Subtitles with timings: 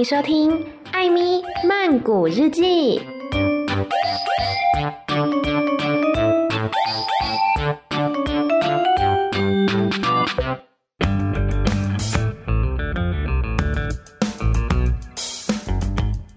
[0.00, 3.02] 迎收听艾咪曼谷日记。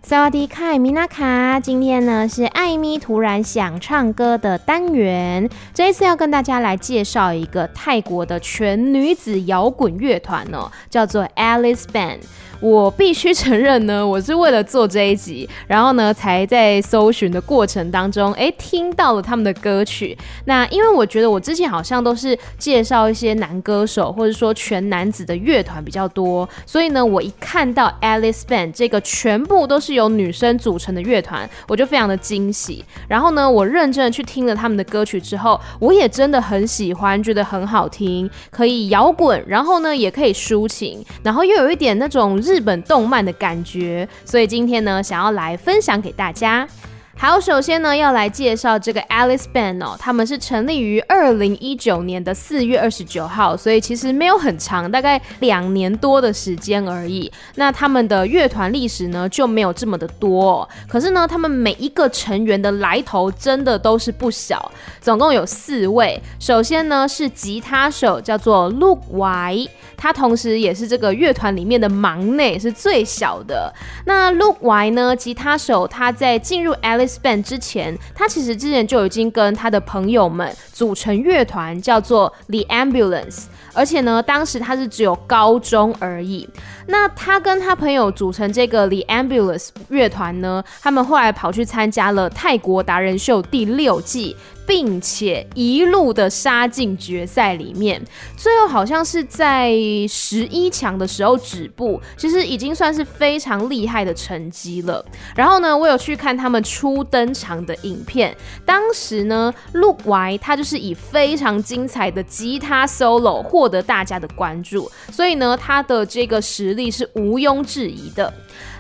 [0.01, 5.49] 萨瓦迪卡，米娜卡，今天呢是艾咪突然想唱歌的单元。
[5.73, 12.19] 这一次要跟大家来介绍一个泰国的全女子摇滚乐团哦，叫做 Alice Band。
[12.63, 20.17] 我必须承认呢， 我是为了做这一集，然后呢，才在搜寻的过程当中，哎，听到了他们的歌曲。
[20.45, 32.85] 那因为我觉得我之前好像都是介绍一些男歌手，或者说全男子的乐团比较多，所以呢，我一看到 Alice Band 这个全部都是由女生组成的乐团，我就非常的惊喜。
[33.09, 42.52] 然后呢，我认真的去听了他们的歌曲之后，我也真的很喜欢，觉得很好听，可以摇滚，然后呢，也可以抒情，然后又有一点那种日。
[42.53, 46.67] 日本动漫的感觉，所以今天呢，想要来分享给大家。
[47.15, 57.31] 好，首先呢，要来介绍这个 Alice Band 哦，他们是成立于二零一九年的四月二十九号，所以其实没有很长，大概两年多的时间而已。
[57.55, 66.21] 那他们的乐团历史呢，就没有这么的多，可是呢，他们每一个成员的来头真的都是不小，总共有四位。
[66.39, 73.71] 首先呢，是吉他手，叫做 Luke Y，他同时也是这个乐团里面的忙内，是最小的。
[74.05, 77.02] 那 Luke Y 呢，吉他手，他在进入 Alice
[77.43, 83.43] 之前，他其实之前就已经跟他的朋友们组成乐团，叫做 The Ambulance。
[83.75, 86.47] 而且呢，当时他是只有高中而已。
[86.87, 94.35] 那他跟他朋友组成这个 The Ambulance 乐团呢，他们后来跑去参加了泰国达人秀第六季。
[94.65, 98.01] 并且一路的杀进决赛里面，
[98.37, 99.71] 最后好像是在
[100.07, 105.03] 十一强的时候止步，其实已经算是非常厉害的成绩了。
[105.35, 118.33] 然后呢，我有去看他们初登场的影片，当时呢，Luke Y 他就是以非常精彩的吉他 solo 获得大家的关注，所以呢，他的这个实力是毋庸置疑的。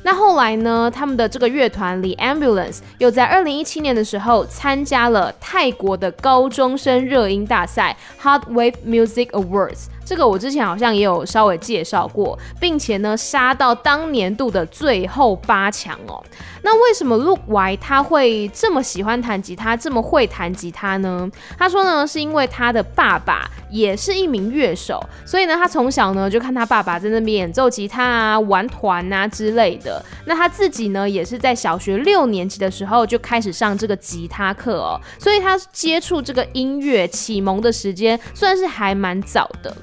[0.03, 9.85] 那后来呢，他们的这个乐团 The Ambulance 又在二零一七年的时候参加了泰国的高中生热音大赛 Hard Wave Music Awards。
[10.05, 16.23] 这个我之前好像也有稍微介绍过，并且呢杀到当年度的最后八强哦。
[16.65, 21.29] 那为什么 Luke Y 他会这么喜欢弹吉他，这么会弹吉他呢？
[21.57, 30.03] 他说呢，是因为他的爸爸也是一名乐手，所以呢，他从小呢就看他爸爸在那边演奏吉他啊、玩团啊之类的。
[30.25, 39.75] 那他自己呢，也是在小学六年级的时候就开始上这个吉他课哦，所以他接触这个音乐启蒙的时间算是还蛮早的。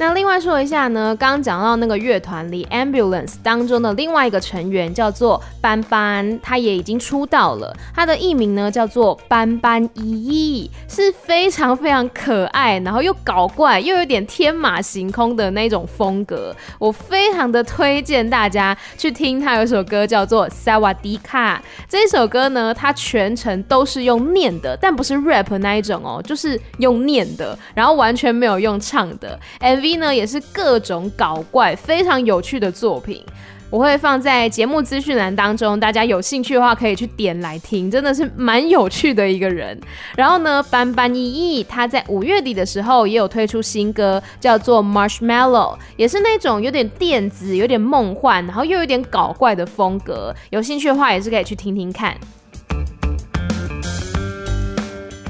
[0.00, 7.76] 那另外说一下呢，刚刚讲到那个乐团里 Ambulance 当中的另外一个成员叫做班班，他也已经出道了。
[7.92, 16.54] 他的艺名呢叫做班班依依，是非常非常可爱，然后又搞怪，又有点天马行空的那种风格。
[16.78, 21.56] 我非常的推荐大家去听他有首歌叫做《萨瓦迪卡》。
[21.88, 29.36] 这首歌呢，它全程都是用念的，但不是 rap 那一种哦，就是用念的，然后完全没有用唱的。
[29.60, 33.22] MV 呢也是各种搞怪，非常有趣的作品，
[33.70, 39.78] 我会放在节目资讯栏当中，大家有兴趣的话可以去点来听，真的是蛮有趣的一个人。
[40.16, 50.34] 然后呢，班班一他在五月底的时候也有推出新歌，叫做 Marshmallow，也是那种有点电子、有点梦幻，然后又有点搞怪的风格。
[50.50, 52.16] 有兴趣的话也是可以去听听看。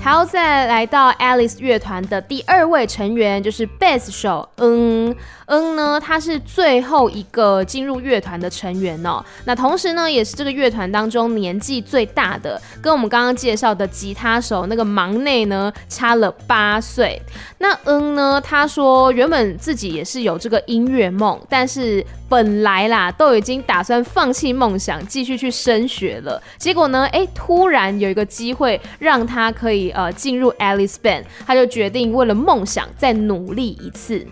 [0.00, 5.14] 好，再来到 Alice 乐团的第二位成员，就是贝斯手，嗯。
[5.50, 9.24] 嗯呢，他是最后一个进入乐团的成员哦。
[9.46, 17.18] 那同时呢，也是这个乐团当中年纪最大的，跟我们刚刚介绍的吉他手那个忙内呢差了八岁。
[17.56, 26.42] 那嗯呢，他说原本自己也是有这个音乐梦，但是本来啦都已经打算放弃梦想，继续去升学了。
[26.58, 34.26] 结果呢，哎，突然有一个机会让他可以呃进入 Alice Band，他就决定为了梦想再努力一次。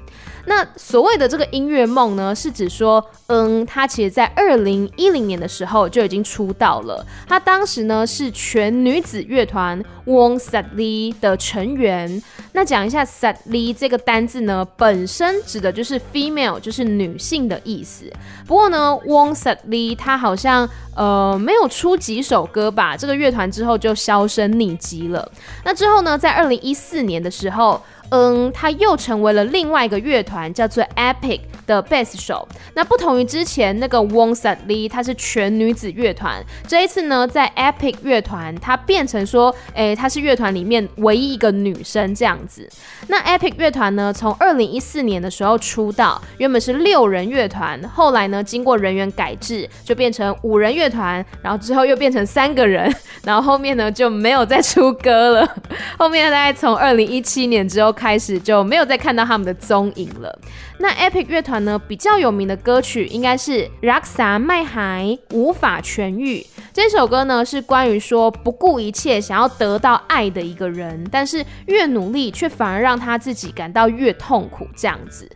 [0.47, 7.05] 那所谓的这个音乐梦呢，是指说，嗯，他其实在二零一零年的时候就已经出道了。
[7.27, 12.23] 他当时呢是全女子乐团 Wong Sutlee 的成员。
[12.53, 18.11] 那讲一下 Sutlee 这个单字呢，本身指的就是 female，就是女性的意思。
[18.47, 25.31] 不过呢，Wong Sutlee 他好像呃没有出几首歌吧，这个乐团之后就销声匿迹了。
[25.65, 27.83] 那之后呢，在二零一四年的时候。
[28.11, 32.47] 嗯，他又成为了另外一个乐团，叫做 Epic 的贝斯手。
[32.75, 42.69] 那不同于之前那个 Won Sa Lee，她是全女子乐团，这一次呢，在 Epic 乐团，她变成说，哎，她是乐团里面唯一一个女生这样子。
[43.09, 52.93] 那 Epic 乐团呢，从二零一四年的时候出道，原本是六人乐团，后来呢，经过人员改制，就变成五人乐团，然后之后又变成三个人，
[53.25, 55.57] 然后后面呢就没有再出歌了。
[55.99, 60.39] 后面大概从二零一七年之后开始就没有再看到他们的踪影了。
[60.79, 66.47] 那 Epic 乐团呢，比较有名的歌曲应该是《Raksa 麦海》无法痊愈。
[66.73, 75.27] 这首歌呢是关于说不顾一切想要得到爱的一个人，但是越努力却反而让他自己感到越痛苦这样子。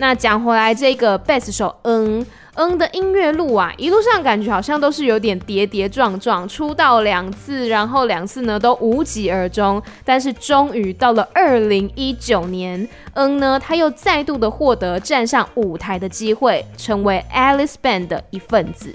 [0.00, 2.26] 那讲回来，这个贝斯手嗯。
[2.54, 9.80] 嗯的音乐路啊，一路上感觉好像都是有点跌跌撞撞，出道两次，然后两次呢都无疾而终。
[10.04, 18.94] 但是终于到了二零一九年，嗯呢他又再度的获得站上舞台的机会，成为 Alice Band 的一份子。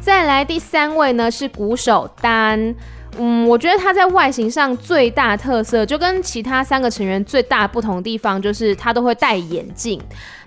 [0.00, 2.74] 再来第三位呢是鼓手丹。
[3.18, 10.00] 嗯，我觉得他在外形上最大特色，就跟其他三个成员最大不同的地方，就是他都会戴眼镜。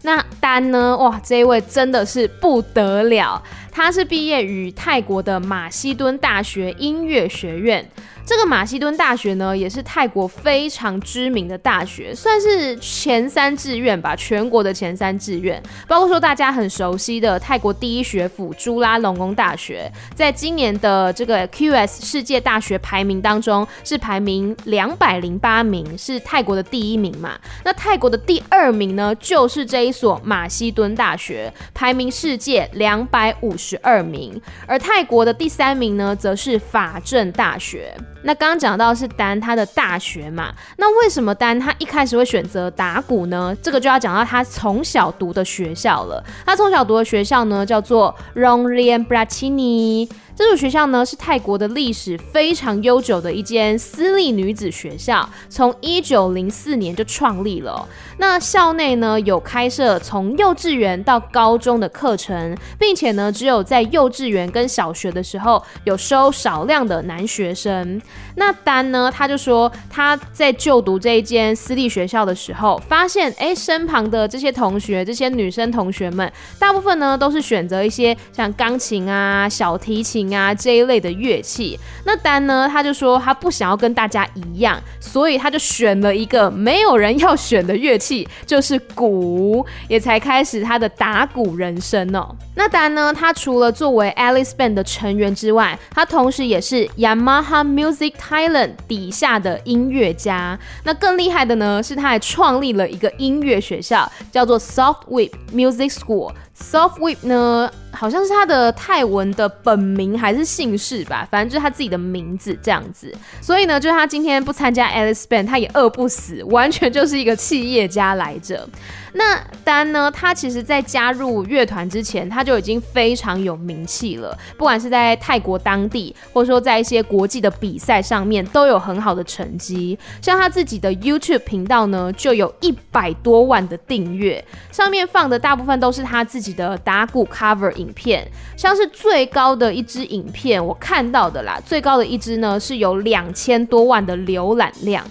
[0.07, 0.95] 那丹呢？
[0.95, 7.85] 哇，这一位真的是不得了，他是毕业于泰国的马西敦大学音乐学院。
[8.25, 15.63] 这个马西敦大学呢，也是泰国非常知名的大学，算是前三志愿吧，全国的前三志愿。
[15.87, 27.39] 包括说大家很熟悉的泰国第一学府朱拉隆功大学，在今年的这个 QS 世界大学排名当中是排名两百零八名，是泰国的第一名嘛。
[27.63, 34.39] 那泰国的第二名呢，就是这一所马西敦大学，排名世界两百五十二名。
[34.67, 37.93] 而泰国的第三名呢，则是法政大学。
[38.23, 43.55] 那刚刚讲到是丹他的大学嘛，那为什么丹他一开始会选择打鼓呢？
[43.61, 46.23] 这个就要讲到他从小读的学校了。
[46.45, 50.09] 他从小读的学校呢，叫做 Rongrian Prathini。
[50.35, 57.87] 这所学校呢，是泰国的历史非常悠久的一间私立女子学校，从一九零四年就创立了。
[58.17, 68.01] 那校内呢，有开设从幼稚园到高中的课程，并且呢，只有在幼稚园跟小学的时候有收少量的男学生。
[68.35, 80.17] 那丹呢，他就说他在就读这一间私立学校的时候，发现哎，身旁的这些同学，这些女生同学们，大部分呢都是选择一些像钢琴啊、小提琴。
[80.27, 88.06] 啊，这一类的乐器，那丹呢，他就说他不想要跟大家一样，所以他就选了一个没有人要选的乐器，
[88.45, 92.35] 就是鼓，也才开始他的打鼓人生哦。
[92.55, 100.57] 那丹呢，他除了作为 Alice Band 的成员之外，他同时也是 Yamaha Music Thailand 底下的音乐家。
[100.83, 106.31] 那更厉害的呢，是他还创立了一个音乐学校，叫做 Soft Whip Music School。
[106.59, 113.13] Soft Whip 呢，好像是他的泰文的本名还是姓氏吧，反正就是他自己的名字这样子。
[113.41, 118.67] 所以呢，就是他今天不参加 Alice Band，他也饿不死，完全就是一个企业家来着。
[119.17, 129.97] 那丹呢，他其实在加入乐团之前，他就已经非常有名气了，不管是在泰国当地，或者说在一些国际的比赛上面，都有很好的成绩。
[130.21, 145.03] 像他自己的 YouTube 频道呢，就有一百多万的订阅，上面放的大部分都是他自己的打鼓 cover 影片，像是最高的一支影片，我看到的啦，最高的一支呢是有两千多万的浏览量。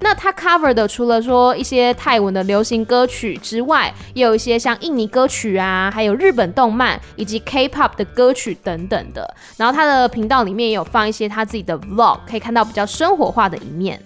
[0.00, 9.32] 那他 cover 的除了说一些泰文的流行歌曲之之外，也有一些像印尼歌曲啊，还有日本动漫以及 K-pop 的歌曲等等的。
[9.56, 14.02] 然后他的频道里面也有放一些他自己的 vlog，可以看到比较生活化的一面。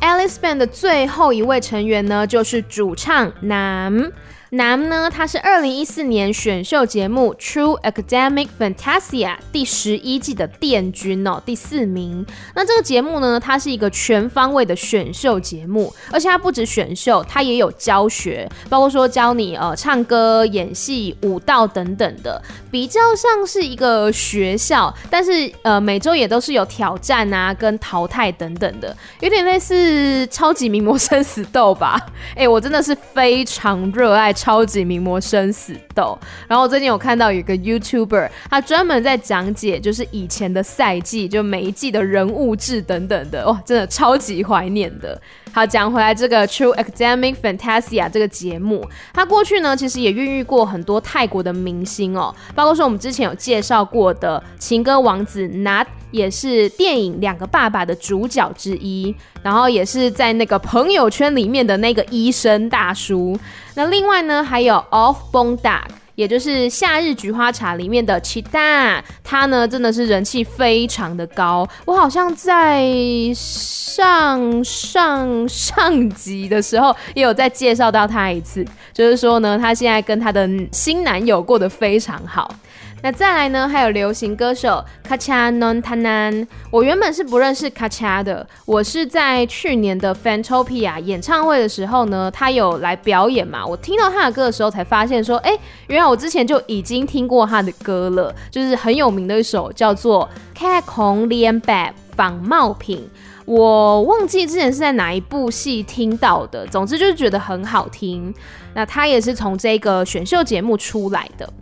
[0.00, 4.10] Alice Band 的最后一位成员呢，就是主唱南。
[4.54, 12.26] 男呢，他是二零一四年选秀节目《True Academic Fantasia》第十一季的殿军哦，第四名。
[12.54, 31.98] 那这个节目呢，它是一个全方位的选秀节目，而且它不止选秀，它也有教学，包括说教你呃唱歌、演戏、舞蹈等等的，比较像是一个学校，但是呃每周也都是有挑战啊跟淘汰等等的，有点类似超级名模生死斗吧。
[32.36, 34.30] 哎、我真的是非常热爱。
[34.42, 36.18] 超级名模生死斗。
[36.48, 45.20] 然后我最近有看到有个 YouTuber，他专门在讲解就是以前的赛季，就每一季的人物志等等的，哇，真的超级怀念的。
[45.54, 63.38] 好，讲回来这个 True Academic Fantasia 这个节目，它过去呢其实也孕育过很多泰国的明星哦，包括说我们之前有介绍过的情歌王子 Nat，也是电影《两个爸爸》的主角之一，然后也是在那个朋友圈里面的那个医生大叔。
[63.74, 65.82] 那另外呢还有 Off Bondak。
[66.22, 71.68] 也就是《夏日菊花茶》里面的其他他呢真的是人气非常的高。
[71.84, 72.86] 我好像在
[73.34, 82.54] 上上上集的时候也有再介绍到他一次，就是说呢，他现在跟他的新男友过得非常好。
[83.04, 86.46] 那再来呢，还有流行歌手 Kacha Nontanan。
[86.70, 93.66] 我原本是不认识 Kacha 的，我是在去年的 Fantopia 演唱会的时候呢，他有来表演嘛。
[93.66, 103.10] 我听到他的歌的时候，才发现说，哎、原来我之前就已经听过他的歌了，就是很有名的一首叫做《Cat Kong Lian Bab》仿冒品。
[103.44, 108.32] 我忘记之前是在哪一部戏听到的，总之就是觉得很好听。
[108.74, 111.52] 那他也是从这个选秀节目出来的。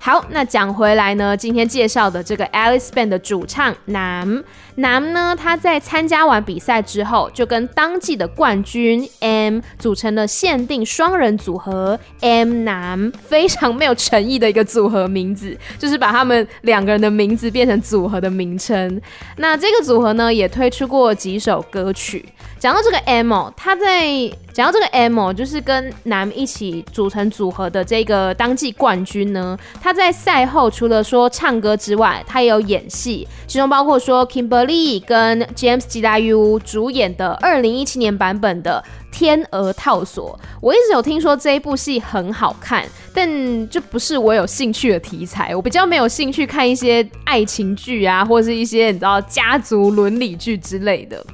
[0.00, 4.44] 好，那讲回来呢，今天介绍的这个 Alice Band 的主唱 Nam
[4.76, 19.00] Nam 呢，他在参加完比赛之后，就跟当季的冠军 M 组成了限定双人组合 M Nam，非常没有诚意的一个组合名字，就是把他们两个人的名字变成组合的名称。
[19.36, 22.24] 那这个组合呢，也推出过几首歌曲。
[22.58, 24.10] 讲到这个 M，他在
[24.52, 38.84] 讲到这个 M，就是跟男一起组成组合的这个当季冠军呢，他在赛后除了说唱歌之外，他也有演戏，其中包括说 Kimberly 跟 James g i a u 主演的二零一七年版本的
[39.16, 40.36] 《天鹅套索》。
[40.60, 42.84] 我一直有听说这一部戏很好看，
[43.14, 51.24] 但就不是我有兴趣的题材，我比较没有兴趣看一些爱情剧啊，或是一些你知道家族伦理剧之类的。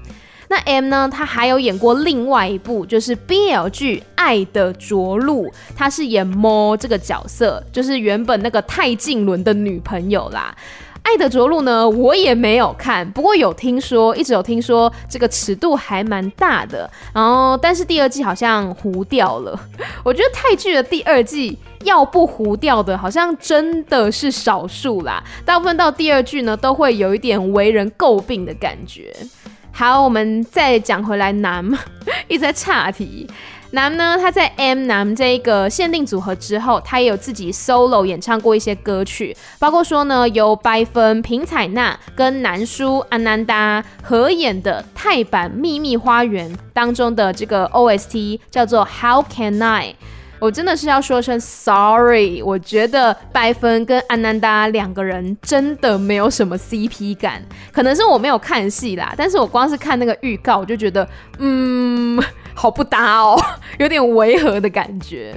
[0.48, 1.08] 那 M 呢？
[1.10, 5.46] 他还有演过另外一部，就是 BL 剧《爱的着陆》，
[5.76, 10.54] 他是演 Mo 这个角色，就是原本那个泰静伦的女朋友啦。
[11.06, 16.90] 《爱的着陆》呢，我也没有看，不过有听说，一直有听说这个尺度还蛮大的。
[17.12, 19.58] 然后，但是第二季好像糊掉了。
[20.02, 25.22] 我觉得泰剧的第二季要不糊掉的，好像真的是少数啦。
[25.44, 29.14] 大部分到第二季呢，都会有一点为人诟病的感觉。
[29.76, 31.76] 好，我们再讲回来，Nam
[32.28, 33.28] 一直在岔题。
[33.72, 49.96] 南呢，他在 M Nam 这一个限定组合之后，他也有自己 solo 演唱过一些歌曲，包括说呢，由白分平彩娜跟南叔安南达合演的泰版《秘密花园》当中的这个 OST 叫做 How Can I。
[50.44, 61.08] 我真的是要说声 sorry，我觉得白分跟安南达两个人真的没有什么 CP 感，可能是我没有看戏啦，但是我光是看那个预告，我就觉得，
[61.38, 62.22] 嗯。
[62.56, 63.36] 好不搭哦，
[63.80, 65.34] 有点违和的感觉。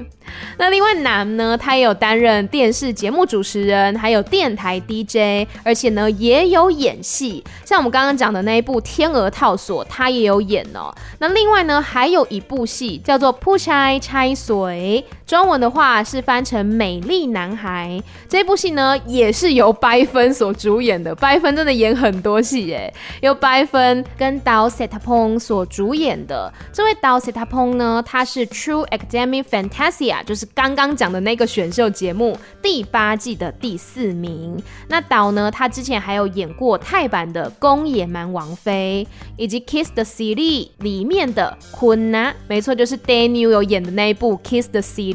[0.60, 7.44] 那另外男呢，他也有担任电视节目主持人，还有电台 DJ，而且呢也有演戏。
[7.66, 10.94] 像我们刚刚讲的那一部《天鹅套索》，他也有演哦。
[11.18, 18.02] 那另外呢，还有一部戏叫做《扑差差水》，você 中文的话是翻成《美丽男孩》。
[18.30, 27.08] 这部戏呢也是由白分所主演的，白分真的演很多戏耶，由白分跟 Dao Setapong 所主演的这位导。
[27.08, 34.62] Dao Setapong 呢，他是 True Academic Fantasia，就是刚刚讲的那个选秀节目第八季的第四名。
[34.90, 39.08] 那导呢，他之前还有演过泰版的《宫野蛮王妃》，
[39.38, 45.14] 以及《Kiss the City》里面的坤娜，没错，就是 Daniel 有演的那一部《Kiss the City》。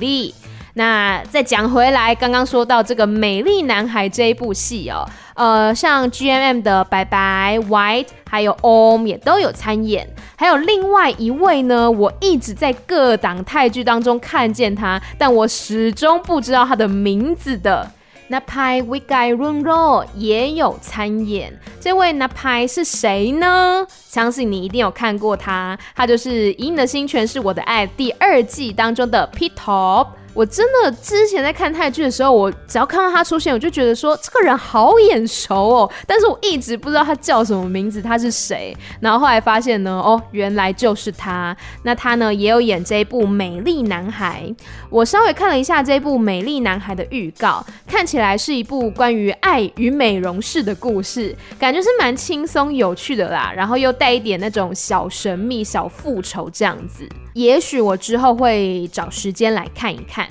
[0.75, 17.91] 那再讲回来，刚刚说到这个《美丽男孩》这一部戏哦，呃，像 GMM 的白白 White，还有 Om 也都有参演，还有另外一位呢，我一直在各档泰剧当中看见他，但我始终不知道他的名字的
[18.33, 21.53] Napai Wigai-Runro 也有参演。
[21.79, 23.87] 这位 Napai 是谁呢？
[24.09, 30.07] 相信你一定有看过他，他就是《以你的心全是我的爱》第二季当中的 P-Top。
[30.35, 38.75] 我真的之前在看泰剧的时候，我只要看到他出现，我就觉得说这个人好眼熟哦，但是我一直不知道他叫什么名字，他是谁。
[38.99, 41.55] 然后后来发现呢，哦，原来就是他。
[41.83, 44.45] 那他呢也有演这一部《美丽男孩》。
[44.93, 53.51] 我稍微看了一下这部《美丽男孩》的预告，看起来是一部关于爱与美容室的故事，感觉是蛮轻松有趣的啦。
[53.57, 57.09] 然后又带一点那种小神秘、小复仇这样子。
[57.33, 60.29] 也许我之后会找时间来看一看。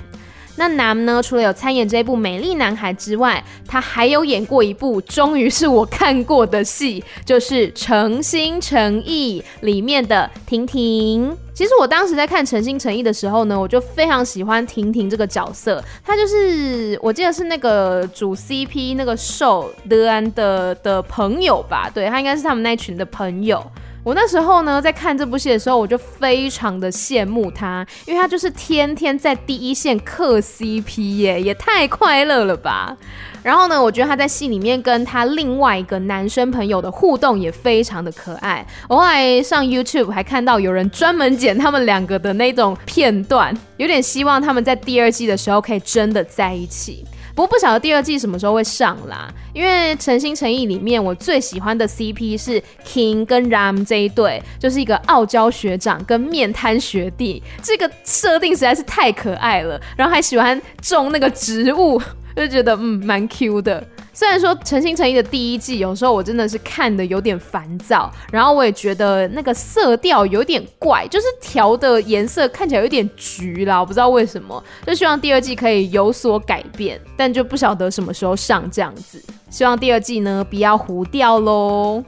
[0.57, 1.23] 那男呢？
[1.23, 11.35] 除了有参演这部《美丽男孩》之外，他还有演过一部，终于是我看过的戏，就是《诚心诚意》里面的婷婷。
[11.61, 15.79] 其实我当时在看《诚心诚意》的时候呢，我就非常喜欢婷婷这个角色。
[16.03, 21.87] 她就是我记得是那个主 CP 那个受德安的的朋友吧？
[21.93, 23.63] 对，她应该是他们那群的朋友。
[24.03, 32.97] 我那时候呢，在看这部戏的时候，我就非常的羡慕他，因为他就是天天在第一线磕 CP 耶，也太快乐了吧！
[33.43, 38.65] 然后呢，我觉得他在戏里面跟他另外一个男生朋友的互动也非常的可爱。
[38.89, 47.05] 我后来上 YouTube 还看到有人专门剪他们两个的那种片段，有点希望他们在第二季的时候可以真的在一起。
[47.35, 62.01] 不过不晓得第二季什么时候会上啦，因为诚心诚意里面我最喜欢的 CP 是 King 跟 Ram 这一对，就是一个傲娇学长跟面瘫学弟，这个设定实在是太可爱了，然后还喜欢种那个植物。
[62.33, 82.03] 就觉得嗯蛮 Q 的，虽然说诚心诚意的第一季有时候我真的是看的有点烦躁，然后我也觉得那个色调有点怪，就是调的颜色看起来有点橘啦，我不知道为什么，就希望第二季可以有所改变，但就不晓得什么时候上这样子，希望第二季呢不要糊掉喽。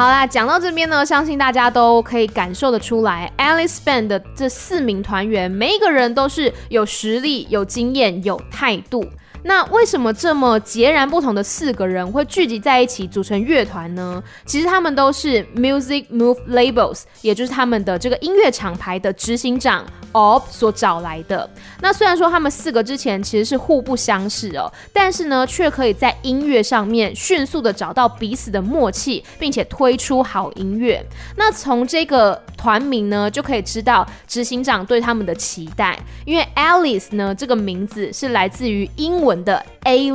[0.00, 9.04] 好啦，讲到这边呢，相信大家都可以感受得出来，Alice Band 的这四名团员，每一个人都是有实力、有经验、有态度。
[9.42, 14.22] 那为什么这么截然不同的四个人会聚集在一起组成乐团呢？
[14.44, 21.48] 其实他们都是 Music Move Labels，也就是他们的这个音乐厂牌的执行长 Ob 所找来的。
[21.80, 31.02] 那虽然说他们四个之前其实是互不相识哦，但是呢，却可以在音乐上面迅速的找到彼此的默契，并且推出好音乐。
[31.36, 39.29] 那从这个团名呢，就可以知道执行长对他们的期待，因为 Alice 呢这个名字是来自于英文。
[39.30, 40.10] 文的 A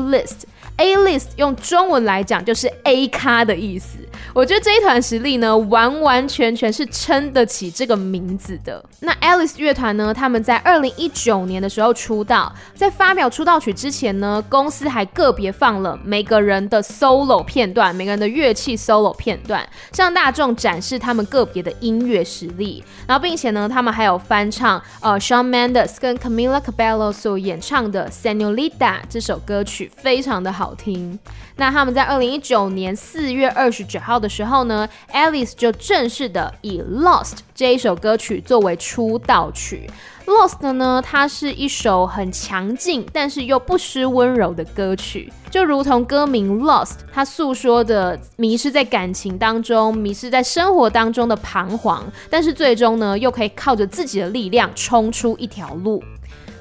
[0.77, 3.97] A list 用中文来讲就是 A 咖的意思。
[4.33, 8.83] 我觉得这一团实力呢，完完全全是撑得起这个名字的。
[8.99, 22.83] 那 Alice 乐团呢，他们在二零一九年的时候出道，在发表出道曲之前呢，公司还个别放了每个人的 solo 片段，每个人的乐器 solo 片段，向大众展示他们个别的音乐实力。
[23.07, 31.19] 然后，并且呢，他们还有翻唱呃 Shawn Mendes 跟 Camila Cabello 所演唱的 Senorita 这首歌曲，非常的好好听。
[31.57, 39.87] 那他们在二零一九年四月二十九号的时候呢，Alice 就正式的以《Lost》这一首歌曲作为出道曲。
[40.27, 56.03] 《Lost》呢，它是一首很强劲，但是又不失温柔的歌曲，就如同歌名《Lost》，它诉说的迷失在感情当中，迷失在生活当中的彷徨，但是最终呢，又可以靠着自己的力量冲出一条路。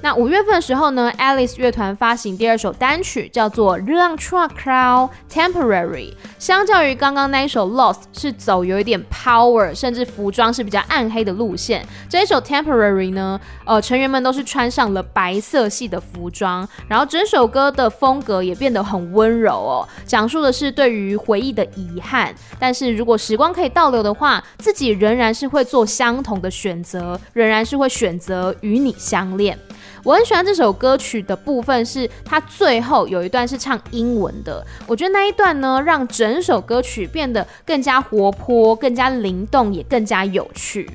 [0.05, 6.13] 那五月份的时候呢，Alice 乐团发行第二首单曲，叫做《热浪 Truck Crowd Temporary》。
[6.39, 11.83] 相较于刚刚那一首《Lost》，是走有一点 power，甚至服装是比较暗黑的路线。
[12.07, 22.35] 这一首《Temporary》呢，呃，成员们都是穿上了白色系的服装，然后整首歌的风格也变得很温柔哦，讲述的是对于回忆的遗憾。
[22.59, 29.59] 但是如果时光可以倒流的话，自己仍然是会做相同的选择，仍然是会选择与你相恋。
[30.05, 34.65] 我很喜欢这首歌曲的部分，是它最后有一段是唱英文的。
[34.87, 40.89] 我觉得那一段呢，让整首歌曲变得更加活泼、更加灵动，也更加有趣。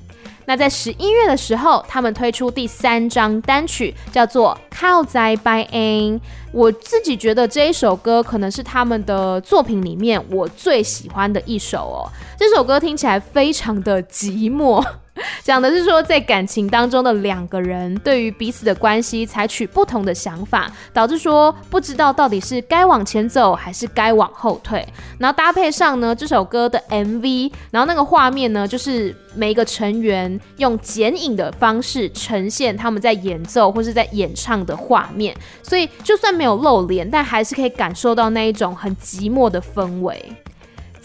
[0.45, 6.19] 那在十一月的时候，他们推出第三张单曲，叫做《靠在 by a n》。
[6.52, 12.10] 我自己觉得这一首歌可能是他们的作品里面我最喜欢的一首哦。
[12.36, 14.84] 这首歌听起来非常的寂寞。
[15.43, 24.86] 讲的是说，在感情当中的两个人对于彼此的关系采取不同的想法，导致说不知道到底是该往前走还是该往后退。
[25.17, 40.23] 然后搭配上呢这首歌的 MV，然后那个画面呢就是每一个成员用剪影的方式呈现他们在演奏或是在演唱的画面，所以就算没有露脸，但还是可以感受到那一种很寂寞的氛围。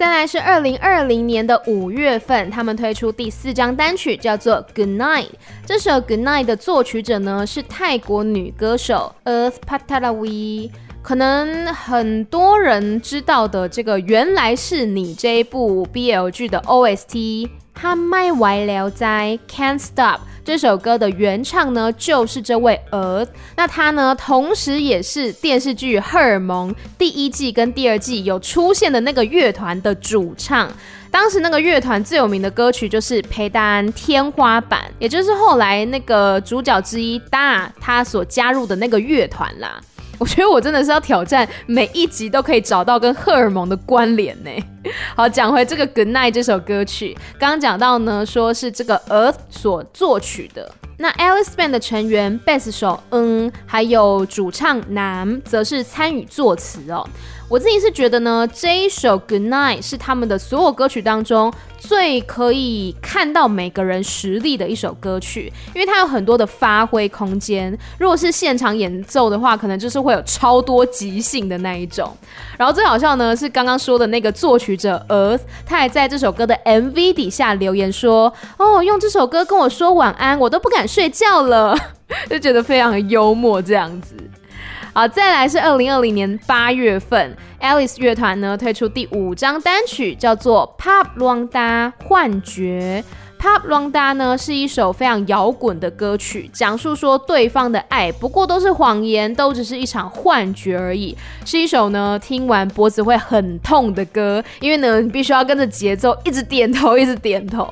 [0.05, 5.25] 再来是二零二零年的五月份，他们推出第四张单曲，叫做《Good Night》。
[5.65, 10.71] 这首《Good Night》的作曲者呢是泰国女歌手 Earth Pattalawi。
[11.01, 23.29] 可能很多人知道的这个原来是你这一部 BL g 的 OST，他卖歪了在 Can't Stop 这首歌的原唱呢，就是这位 Earth。
[23.57, 30.71] 那他呢，同时也是电视剧《荷尔蒙》第一季跟第二季有出现的那个乐团的主唱。
[31.11, 39.81] 当时那个乐团最有名的歌曲就是《陪丹天花板》，也就是后来那个主角之一大他所加入的那个乐团啦。
[40.19, 44.51] 我觉得我真的是要挑战每一集都可以找到跟荷尔蒙的关联呢。
[45.17, 50.71] 好，讲回这个《Good Night》这首歌曲，刚刚讲到呢，说是这个 Earth 所作曲的。
[50.97, 57.05] 那 Alice Band 的成员贝斯手嗯，还有主唱男，则是参与作词哦。
[57.55, 67.79] 我自己是觉得呢，这一首《Good Night》是他们的所有歌曲当中最可以看到每个人实力的一首歌曲，因为它有很多的发挥空间。
[67.97, 72.13] 如果是现场演奏的话，可能就是会有超多即兴的那一种。
[72.59, 81.79] 然后最好笑呢，是刚刚说的那个作曲者 Earth，他还在这首歌的 MV 底下留言说：“哦，用这首歌跟我说晚安，我都不敢睡觉了。”
[82.29, 84.17] 就觉得非常的幽默这样子。
[84.97, 93.03] 好，再来是二零二零年八月份，Alice 乐团呢推出第五张单曲，叫做《Pop Lwanda 幻觉》。
[93.43, 101.17] Pop Lwanda 呢是一首非常摇滚的歌曲，讲述说对方的爱不过都是谎言，都只是一场幻觉而已。
[101.45, 107.69] 是一首呢听完脖子会很痛的歌，因为呢必须要跟着节奏一直点头， 一直点头。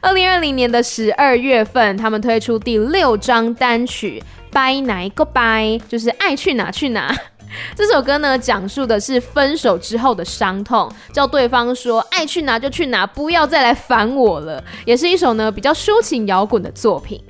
[0.00, 4.22] 二零二零年的十二月份，他们推出第六张单曲。
[4.52, 7.14] Bye night goodbye，就是爱去哪去哪。
[7.76, 14.62] 这首歌呢，讲述的是分手之后的伤痛，叫对方说爱去哪就去哪，不要再来烦我了。
[14.84, 17.22] 也是一首呢比较抒情摇滚的作品。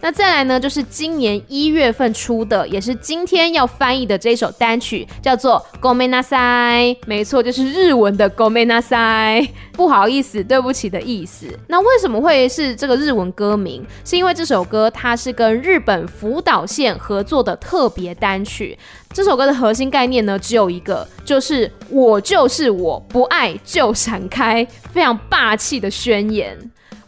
[0.00, 6.94] 那再来呢，就是今年一月份出的，也是今天要翻译的这首单曲，叫做《ごめんなさい》。
[7.06, 11.46] 没错，就是日文的“ごめんなさい”，不好意思、对不起的意思。
[11.68, 13.82] 那为什么会是这个日文歌名？
[14.04, 18.78] 是因为这首歌它是跟日本福岛县合作的特别单曲。
[19.14, 26.58] 这首歌的核心概念呢，只有一个，就是我就是我，不爱就闪开，非常霸气的宣言。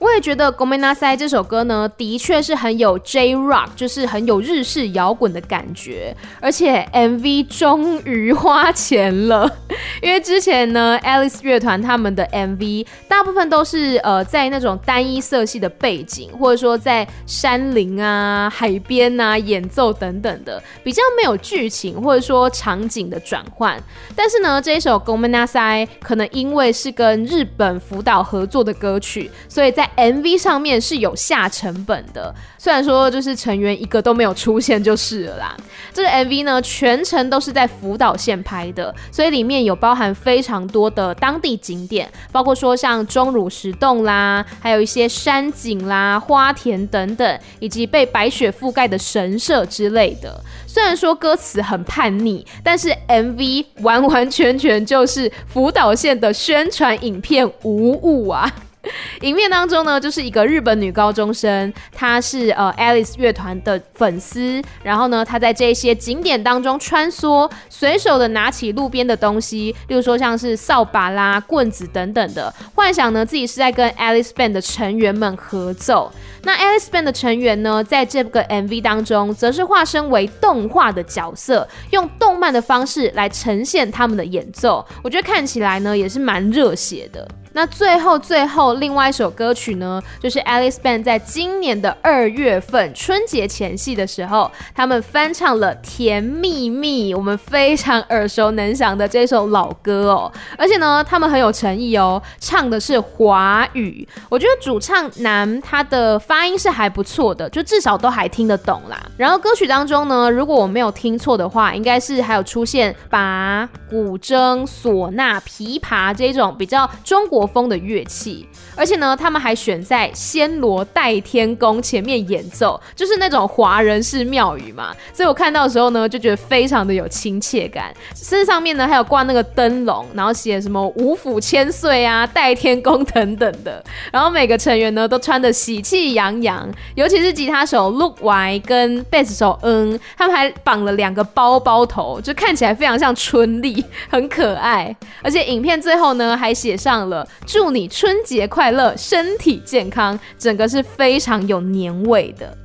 [0.01, 6.14] 我也觉得《ごめんなさい》这首歌呢，的确是很有 J-Rock，就是很有日式摇滚的感觉。
[6.38, 9.51] 而且 MV 终于花钱了，
[10.03, 23.83] 因为之前呢，Alice 乐团他们的 MV 大部分都是呃在那种单一色系的背景，或者说在山林啊、海边啊演奏等等的，比较没有剧情或者说场景的转换。
[24.14, 35.58] 但是呢，这一首《ごめんなさい》可能因为是跟日本福岛合作的歌曲，所以在 MV 上面是有下成本的，虽然说就是成员一个都没有出现就是了啦。
[35.93, 50.41] 这个 MV 呢，全程都是在福岛县拍的，所以里面有包含非常多的当地景点，包括说像钟乳石洞啦，还有一些山景啦、花田等等，以及被白雪覆盖的神社之类的。
[50.65, 58.49] 虽然说歌词很叛逆，但是 MV 完完全全就是福岛县的宣传影片无误啊。
[59.22, 76.12] 影片当中呢，就是一个日本女高中生，她是呃 Alice 乐团的粉丝，然后呢，她在这些景点当中穿梭，随手的拿起路边的东西，例如说像是扫把啦、棍子等等的，幻想呢自己是在跟 Alice Band 的成员们合奏。
[76.44, 84.84] 那 Alice Band 的成员呢，在这个 MV 当中，则是化身为动画的角色，用动漫的方式来呈现他们的演奏。
[85.04, 87.28] 我觉得看起来呢，也是蛮热血的。
[87.54, 100.32] 那最后最后另外一首歌曲呢，就是 Alice Band 在今年的二月份春节前夕的时候，他们翻唱了《甜蜜蜜》，我们非常耳熟能详的这首老歌哦。
[100.58, 104.08] 而且呢，他们很有诚意哦，唱的是华语。
[104.30, 108.98] 我觉得主唱男他的发音是还不错的，就至少都还听得懂啦。
[109.18, 124.95] 然后歌曲当中呢，如果我没有听错的话，应该是还有出现把、古筝、唢呐、琵琶这种比较中国国风的乐器，而且呢，他们还选在暹罗代天宫前面演奏，就是那种华人式庙宇嘛。
[125.12, 127.91] 所以我看到的时候呢，就觉得非常的有亲切感。
[128.13, 133.84] 身上面呢还有挂那个灯笼，然后写什么五府千岁啊、代天宫等等的。
[134.12, 144.95] 然后每个成员呢都穿的喜气洋洋，尤其是吉他手 Look Y 跟贝斯手嗯，他们还绑了两个包包头，就看起来非常像春丽，很可爱。
[145.23, 147.27] 而且影片最后呢还写上了。
[147.46, 152.57] 祝你春节快乐，身体健康，整个是非常有年味的。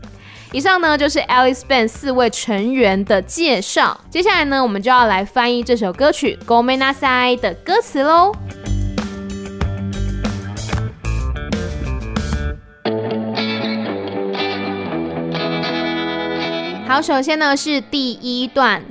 [0.53, 3.97] 以上呢就是 Alice Band 四位成员的介绍。
[4.09, 8.33] 接下来呢，我们就要来翻译这首歌曲《ごめんなさい》的歌词喽。
[16.85, 18.81] 好，首先呢是第一段，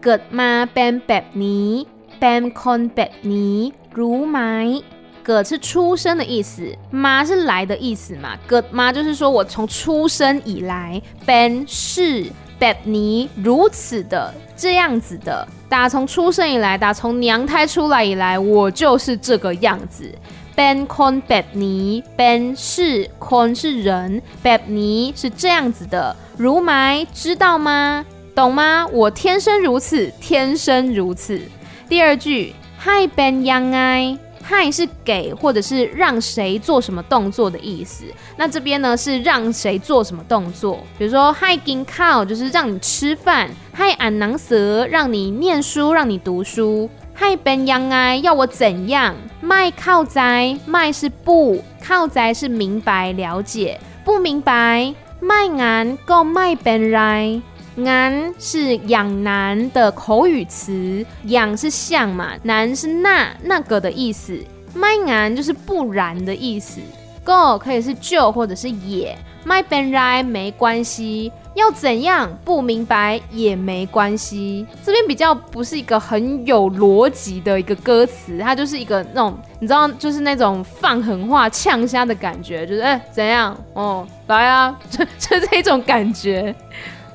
[0.00, 1.86] got 吗 ben b e 尼
[2.18, 4.82] ben con b e 尼，如埋。
[5.25, 8.37] 个是出生的意思，妈是来的意思嘛？
[8.45, 20.13] 个妈就是说我从出生以来，ben 是 beb 尼如此的这样子的，打从出生以来，打从娘胎出来以来，我就是这个样子。
[20.55, 28.05] ben con beb 尼，ben 是 con 是人，beb 尼是这样子的，如埋知道吗？
[28.35, 28.87] 懂吗？
[28.91, 31.41] 我天生如此，天生如此。
[31.89, 34.24] 第二句，Hi Ben Young I。
[34.47, 38.05] Hi 是给或者是让谁做什么动作的意思。
[38.37, 40.79] 那这边呢是让谁做什么动作？
[40.99, 43.49] 比如说 Hi gin cow 就是让你吃饭。
[43.75, 46.89] Hi an nang s 让你念书，让你读书。
[47.17, 50.21] Hi ben yang i 要我怎样？My 靠仔
[50.67, 54.93] ，My 是不，靠仔是明白了解，不明白。
[55.21, 57.41] My an go my ben rai。
[57.83, 64.37] 俺是养男的口语词，养是像嘛，男是那那个的意思。
[64.73, 66.79] 麦俺就是不然的意思。
[67.23, 69.17] Go 可以是就或者是也。
[69.45, 74.65] My ben rai 没关系，要怎样不明白也没关系。
[74.83, 86.53] 这边比较不是一个很有逻辑的一个歌词，它就是一个那种你知道，就是那种放狠话呛虾的感觉，就是哎、怎样哦来啊， 就就这种感觉。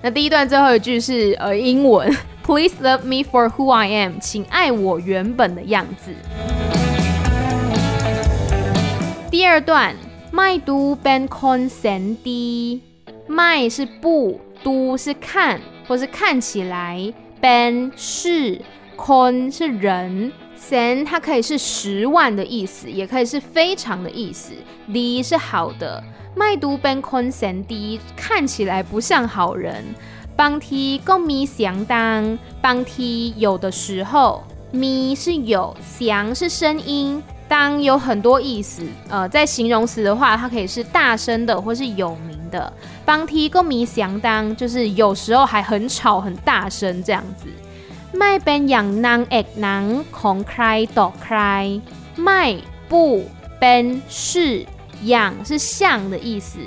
[0.03, 2.11] 那第一段最后一句是呃英文，
[2.43, 6.15] Please love me for who I am，请爱我原本的样子。
[9.31, 9.95] 第二段
[10.33, 12.81] ，My do ben consent，My
[13.71, 18.59] 是不，do 是看或是看起来，ben 是
[18.97, 24.55] ，con 是人，sen 它可以是十万的意思，也可以是非常的意思
[24.91, 26.03] ，d 是好的。
[26.35, 29.85] 麦读 ben consent 看起来不像好人。
[30.37, 38.83] 邦提共咪相当，邦提有的时候咪是有，祥是声音，当有很多意思。
[39.09, 42.73] 呃，在形容词的话，它可以是大声的或是有名的。
[43.05, 47.47] 邦提共咪相当就是有时候还很吵很大声这样子。
[48.15, 51.81] 麦变养囊 egg 囊空 cry 倒 cry，
[52.17, 52.57] 麦
[52.89, 53.25] 不
[53.61, 54.65] ben 是。
[55.05, 56.59] 养是像的意思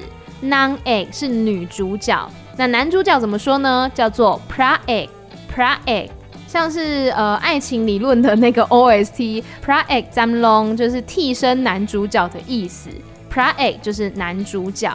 [0.43, 3.91] ，Non egg 是女主角，那男主角怎么说呢？
[3.93, 6.09] 叫做 pra egg，pra egg，
[6.47, 12.89] 像是呃爱情理论的那个 OST，pra egg zam long 就是替身男主角的意思
[13.31, 14.89] ，pra egg 就是男主角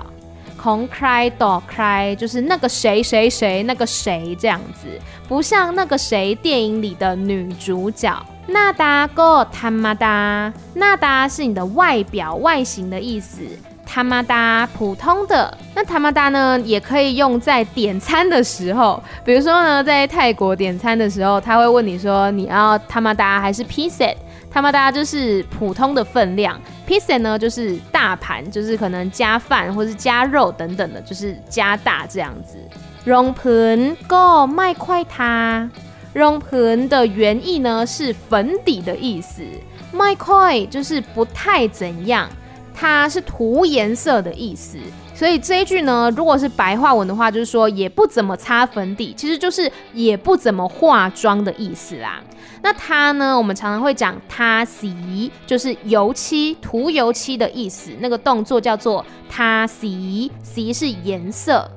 [0.60, 4.88] ，kong cry 到 cry 就是那个谁谁谁那个谁这样子，
[5.28, 8.14] 不像那个谁电影里的女主角。
[8.48, 13.42] 纳达哥他妈达，纳达是你的外表外形的意思。
[13.84, 19.02] 他妈达普通的，那他妈达呢，也可以用在点餐的时候。
[19.24, 24.14] 比如说呢，在泰国点餐的时候，他会问你说，你要他妈达还是 piece？
[24.50, 32.56] 他妈达就是普通的分量，piece 呢就是大盘，就是可能加饭或是加肉等等的，就是加大这样子。
[33.04, 35.68] 容盆哥卖快他。
[36.12, 39.42] 容盆的原意呢是粉底的意思
[39.94, 42.28] ，my koi 就是不太怎样，
[42.74, 44.78] 它是涂颜色的意思。
[45.14, 52.20] 所以这一句呢，如果是白话文的话，就是说也不怎么擦粉底，其实就是也不怎么化妆的意思啦。
[52.62, 61.68] 那它呢，我们常常会讲它洗，就是油漆涂油漆的意思，那个动作叫做它洗，洗是颜色。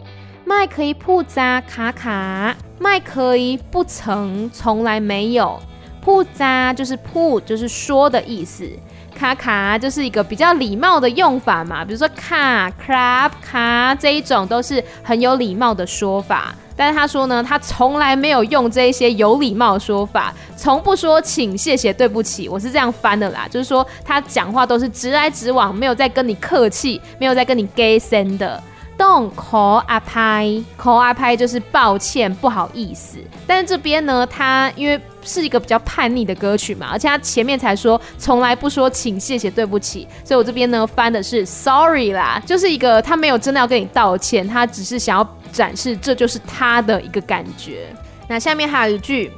[0.51, 5.57] 麦可以铺扎卡卡，麦可以不曾从来没有，
[6.01, 8.69] 铺扎就是铺就是说的意思，
[9.15, 16.53] 卡卡就是一个比较礼貌的用法嘛，比如说卡 crab 卡这一种都是很有礼貌的说法。
[16.75, 22.49] 但是他说呢，他从来没有用这一些有礼貌的说法，从不说请、谢谢、对不起。
[22.49, 28.61] 我是这样翻的啦，就是说他讲话都是直来直往，没有在跟你客气，没有在跟你 gay 森的。
[29.01, 33.17] 动口阿拍，口阿拍就是抱歉，不好意思。
[33.47, 47.87] 但是这边呢，他因为是一个比较叛逆的歌曲嘛，而且他前面才说从来不说请、谢谢、对不起，所以我这边呢翻的是 sorry 啦，就是一个他没有真的要跟你道歉，他只是想要展示这就是他的一个感觉。
[48.27, 49.31] 那下面还有一句，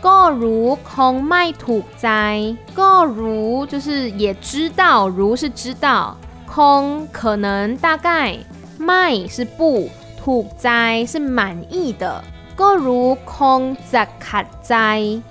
[0.00, 8.38] 个如空麦土哉，个如就是也知道，如是知道，空可能大概。
[8.79, 9.89] 麦是不，
[10.21, 12.23] ถูกใจ是满意的，
[12.55, 15.21] ก็รู้คงจะขัดใจ，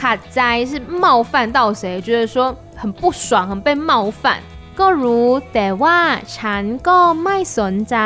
[0.00, 4.40] ขัดใจ是冒犯到谁，觉得说很不爽，很被冒犯。
[4.74, 5.98] ก็รู้แต่ว่า
[6.36, 7.96] ฉันก็ไม่สนใจ。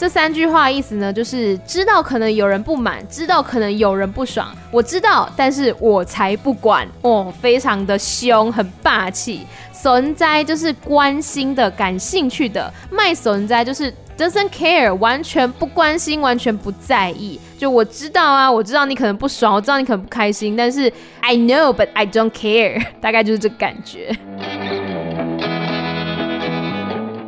[0.00, 9.46] 这三句话意思呢，就是知道可能有人不满，知道可能有人不爽，我知道，但是我才不管哦，非常的凶，很霸气。
[9.74, 24.15] 存在就是关心的、感兴趣的，卖存在就是 doesn't care 完全不关心完全不在意就我知道啊我知道你可能不爽我知道你可能不开心但是 i know but i don't care 大概就是这感觉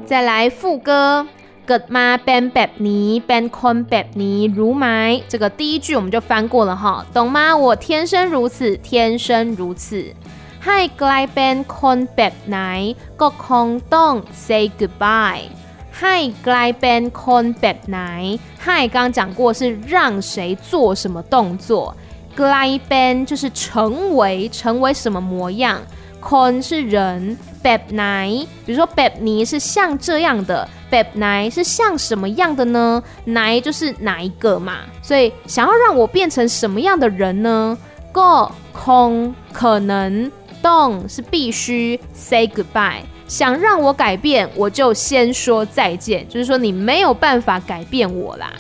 [0.06, 1.28] 再来副歌
[1.68, 10.14] goodmorn badmorn badmorn 如埋这个第一句我们就翻过了哈懂吗我天生如此天生如此
[10.62, 15.67] hi goodbye badmorn badmorn goodbye don't say goodbye
[16.00, 21.96] Hi Glyben Con b e t n a i Hi 刚刚讲过是让谁做什么动作
[22.36, 25.82] ，Glyben 就是成为成为什么模样
[26.22, 37.76] ，Con 是人，Bep，Nai 比如说 bepni 是像这样的？Bep，Nai 是像什么样的呢？N a i 就是哪一个嘛，所以想要让我变成什么样的人呢
[38.12, 40.32] ？Go 空可能
[40.62, 42.00] 动是必须。
[42.14, 43.17] Say goodbye。
[43.28, 48.54] 想让我改变我就先说再见就是说你没有办法改变我啦。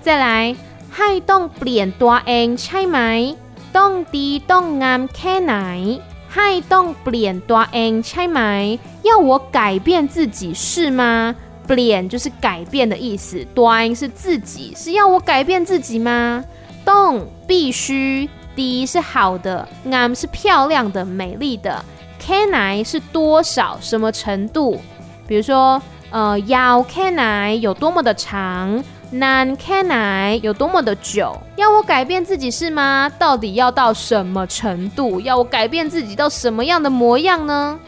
[0.00, 0.56] 再来
[0.90, 3.34] 嗨动脸哆，ang，拆埋。
[3.72, 8.78] 动滴动 ian kennai 嗨动脸哆，ang，拆埋。
[9.02, 11.34] 要我改变自己是吗？
[11.66, 14.72] 脸就是改变的意思 dying 是自己。
[14.76, 16.44] 是要我改变自己吗？
[16.84, 21.84] 动必须滴是好的俺是漂亮的美丽的。
[22.24, 24.80] can I 是多少什么程度？
[25.26, 28.82] 比如说，呃，要 can I 有多么的长？
[29.10, 31.36] 难 can I 有多么的久？
[31.56, 33.10] 要我改变自己是吗？
[33.18, 35.20] 到底要到什么程度？
[35.20, 37.78] 要我改变自己到什么样的模样呢？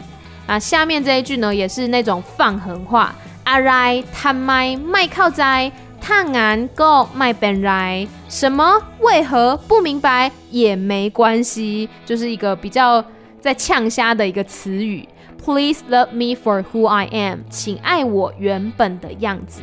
[0.47, 3.15] 啊，下面这一句呢，也是那种放狠话。
[3.45, 8.07] 阿来探麦麦靠哉，探眼个麦本来。
[8.29, 8.81] 什么？
[9.01, 13.05] 为何不明白也没关系，就是一个比较
[13.47, 15.09] 在呛虾的一个词语。
[15.45, 19.63] Please love me for who i am 请爱我原本的样子。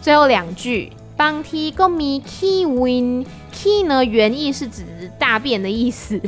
[0.00, 4.82] 最后两句邦 ti got me key win key 呢原意是指
[5.18, 6.18] 大便的意思。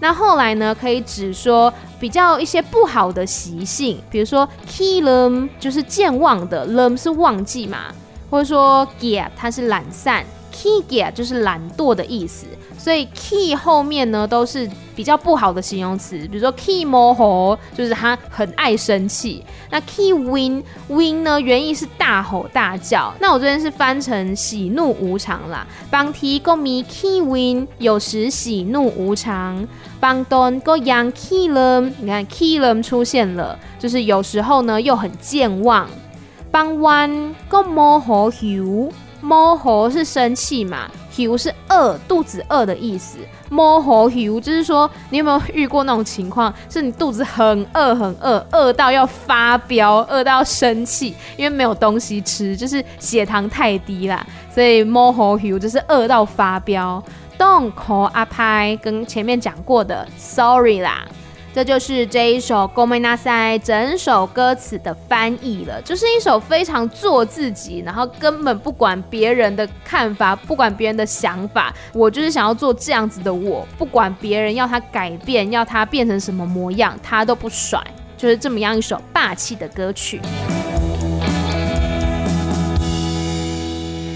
[0.00, 7.94] 那后来呢可以指说比较一些不好的习性比如说 key lum 就是健忘的 lum 是忘记嘛
[8.28, 12.46] 或者说 gap 它是懒散 key gap 就是懒惰的意思。
[12.82, 19.44] 所以 key 后面呢都是比较不好的形容词，比如说 ki moho 就是他很爱生气。
[19.70, 25.64] 那 key win win 呢原意是大吼大叫，那我这边是翻成喜怒无常啦。
[25.92, 29.64] 邦提共咪 key win 有时喜怒无常，
[30.00, 35.88] 邦东个 young kilum 你看 kilum 出现了，就是有时候呢又很健忘。
[36.50, 38.90] 邦 one 个 moho hu
[39.22, 40.90] moho 是生气嘛。
[41.14, 43.18] Hu 是饿，肚子饿的意思。
[43.50, 54.26] moho hu 就是说，你有没有遇过那种情况，是你肚子很饿很饿，饿到要发飙，饿到要生气，因为没有东西吃，就是血糖太低啦。
[54.50, 57.02] 所以 moho hu 就是饿到发飙。
[57.38, 61.04] don't call 阿拍跟前面讲过的 sorry 啦。
[61.53, 77.81] 这就是这一首《ごめんなさい》整首歌词的翻译了，就是一首非常做自己，然后根本不管别人的看法，不管别人的想法，我就是想要做这样子的我，不管别人要他改变，要他变成什么模样，他都不甩，
[78.15, 80.21] 就是这么样一首霸气的歌曲。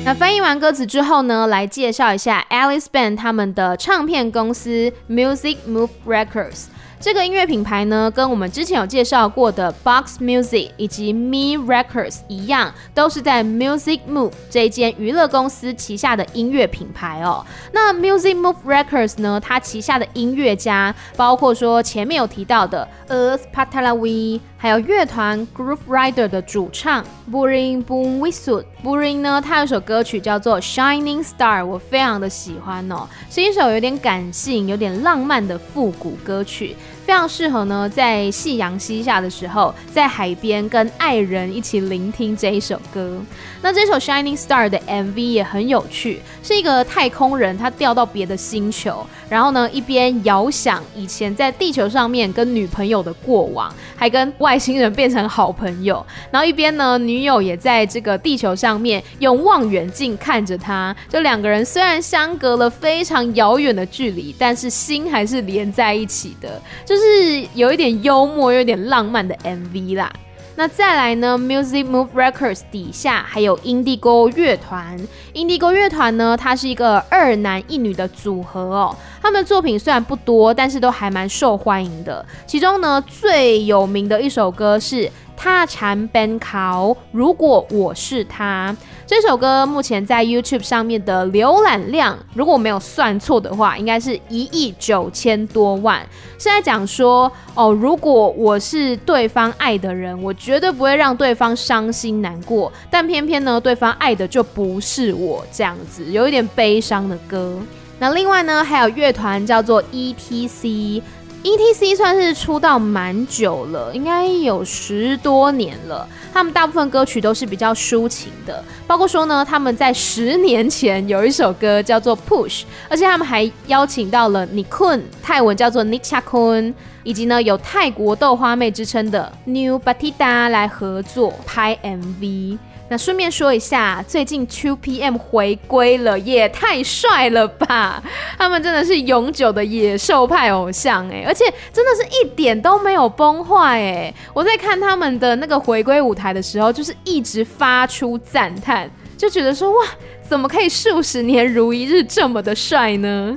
[0.06, 6.66] 那翻译完歌词之后呢，来介绍一下 Alice Band 他们的唱片公司 Music Move Records。
[7.07, 17.47] 这个音乐品牌呢，跟我们之前有介绍过的 Box Music 以及 Me Records 一样，都是在 Music Move 这一间娱乐公司旗下的音乐品牌哦。
[17.71, 28.64] 那 Music Move Records 呢，它旗下的音乐家，包括说前面有提到的 Earth Patalawi，还有乐团 Groove Rider 的主唱 Burin Bumwisut。
[28.83, 36.75] Burin 呢，他有首歌曲叫做 Shining Star，我非常的喜欢哦，是一首有点感性、有点浪漫的复古歌曲。
[37.07, 43.23] 非常适合呢在夕阳西下的时候，在海边跟爱人一起聆听这一首歌。
[43.62, 70.12] 那这首《Shining Star》的 MV 也很有趣，是一个太空人他掉到别的星球，然后呢一边遥想以前在地球上面跟女朋友的过往，还跟外星人变成好朋友，然后一边呢女友也在这个地球上面用望远镜看着他，就两个人虽然相隔了非常遥远的距离，但是心还是连在一起的，就是有一点幽默，有一点浪漫的 MV 啦。
[70.59, 74.99] 那再来呢，Music Move Records 底下还有 Indigo 乐团。
[75.35, 78.97] Indigo 乐团呢，它是一个二男一女的组合哦。
[79.21, 82.25] 他们的作品虽然不多，但是都还蛮受欢迎的。
[82.47, 85.11] 其中呢，最有名的一首歌是。
[85.37, 88.74] 他产 Ben 考，如果我是他，
[89.07, 96.01] 这首歌目前在 YouTube 上面的浏览量，如果我没有算错的话，应该是一亿九千多万。
[96.39, 107.59] 是在讲说，哦，如果我是对方爱的人，我绝对不会让对方伤心难过，但偏偏呢，对方爱的就不是我，这样子有一点悲伤的歌。
[107.99, 111.01] 那另外呢，还有乐团叫做 ETC。
[111.47, 116.05] E.T.C 算是出道蛮久了，应该有十多年了。
[116.34, 126.74] 他们大部分歌曲都是比较抒情的，包括说呢，他们在十年前有一首歌叫做《Push》，而且他们还邀请到了 NI KUN（ 泰文叫做 Nichakun），
[127.05, 132.59] 以及呢有泰国豆花妹之称的 New Batida 来合作拍 MV。
[132.89, 138.01] 那顺便说一下，最近 Two PM 回归了，也太帅了吧！
[138.39, 144.14] 他们真的是永久的野兽派偶像哎，而且真的是一点都没有崩坏哎！
[144.32, 149.84] 我在看他们的那个回归舞台的时候，就是一直发出赞叹，就觉得说哇，
[150.28, 153.37] 怎么可以数十年如一日这么的帅呢？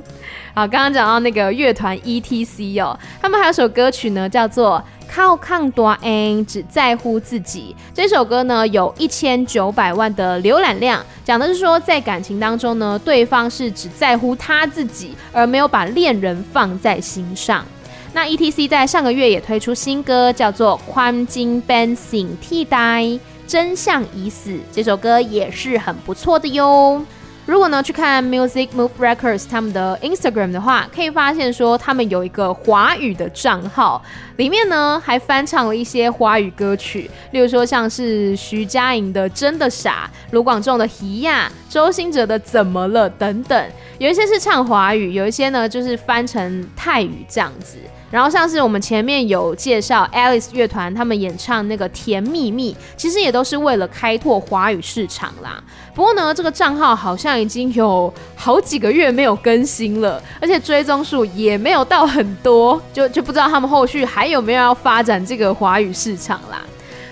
[0.54, 4.80] 好，刚刚讲到那个乐团 ETC 哦，他们还有首歌曲呢，叫做。
[5.12, 17.64] 靠抗多恩只在乎自己这首歌呢，有一千九百万的浏览量，讲的是说在感情当中呢，对方是只在乎他自己，而没有把恋人放在心上。
[18.12, 23.04] 那 ETC 在上个月也推出新歌，叫做《宽金 Ben 醒替代
[23.48, 27.04] 真相已死》，这首歌也是很不错的哟。
[27.50, 34.00] 如果呢去看 Music Move Records 他们的 Instagram 的话，可以发现说他们有一个华语的账号，
[34.36, 47.78] 里面呢还翻唱了一些华语歌曲，例如说像是徐佳莹的《真的傻》、卢广仲的《一亚》、周兴哲的《怎么了》等等，有一些是唱华语，有一些呢就是翻成泰语这样子。
[48.10, 55.62] 然后像是我们前面有介绍 Alice 乐团，他们演唱那个《甜蜜蜜》，其实也都是为了开拓华语市场啦。
[55.94, 66.60] 不过呢，这个账号好像已经有好几个月没有更新了，而且追踪数也没有到很多，就就不知道他们后续还有没有要发展这个华语市场啦。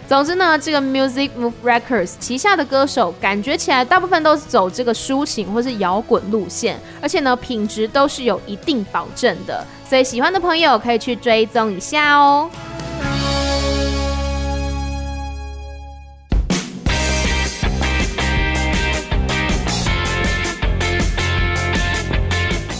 [0.09, 9.63] 总之呢，这个 Music Move Records 旗下的歌手，感觉起来大部分都是走这个抒情或是摇滚路线，而且呢，品质都是有一定保证的。
[9.89, 12.51] 所以喜欢的朋友可以去追踪一下哦。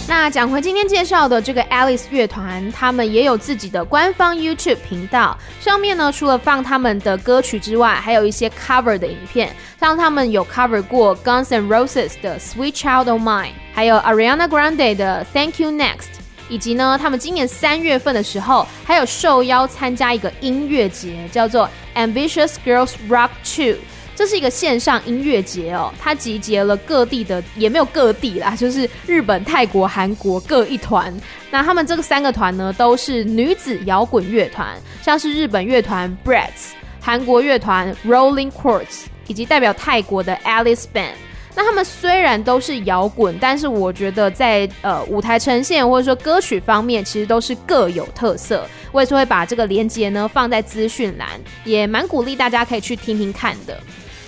[0.07, 13.11] 那讲回今天介绍的这个 Alice 乐团，他们也有自己的官方 YouTube 频道，上面呢，除了放他们的歌曲之外，还有一些 cover 的影片，像他们有 cover 过 Guns N' Roses 的 Sweet Child
[13.11, 16.19] of Mine，还有 Ariana Grande 的 Thank You Next。
[16.49, 23.77] 以及呢，他们今年三月份的时候，还有受邀参加一个音乐节，叫做 Ambitious Girls Rock Two。
[24.15, 31.15] 这是一个线上音乐节哦，它集结了各地的，也没有各地啦，就是日本、泰国、韩国各一团。
[31.49, 41.13] 那他们这个三个团呢，都是女子摇滚乐团，像是日本乐团 Bratz，韩国乐团 Rolling Quartz，以及代表泰国的 Alice Band。
[41.59, 48.65] 那他们虽然都是摇滚，但是我觉得在呃舞台呈现或者说歌曲方面，其实都是各有特色。
[48.93, 51.27] 我也是会把这个连接呢放在资讯栏，
[51.65, 53.77] 也蛮鼓励大家可以去听听看的。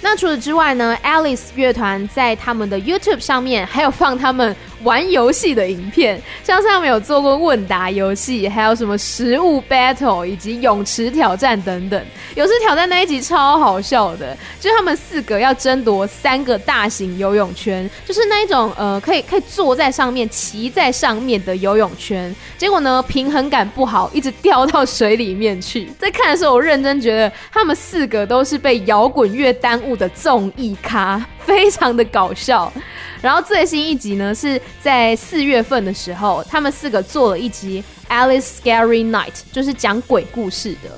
[0.02, 12.04] 那除此之外呢，Alice 乐团在他们的 YouTube 上面还有放他们玩游戏的影片，像是他们有做过问答游戏，还有什么食物 battle 以及泳池挑战等等。
[12.36, 22.36] 泳池挑战那一集超好笑的，就他们四个要争夺三个大型游泳圈，就是那一种呃可以可以坐在上面、骑在上面的游泳圈。
[22.58, 25.92] 结果呢，平衡感不好，一直掉到水里面去。
[26.00, 32.72] 在看的时候，我认真觉得他们四个都是被摇滚乐耽误的综艺咖， 非常的搞笑。
[33.22, 40.90] 然后最新一集呢，是在四月份的时候，他们四个做了一集 Alice Scary Night，就是讲鬼故事的。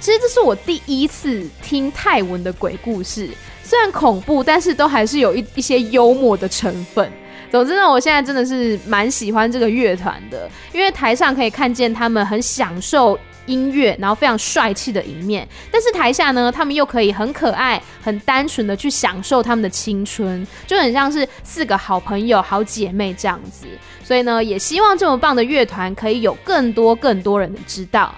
[0.00, 3.28] 其实这是我第一次听泰文的鬼故事，
[3.62, 7.10] 虽然恐怖，但是都还是有一一些幽默的成分。
[7.52, 13.18] 总之呢，我现在真的是蛮喜欢这个乐团的，因为台上可以看见他们很享受
[13.50, 23.66] 音乐，然后非常帅气的一面，但是台下呢，他们又可以很可爱、很单纯的去享受他们的青春，就很像是四个好朋友、好姐妹这样子。
[24.04, 28.14] 所以呢，也希望这么棒的乐团可以有更多更多人的知道。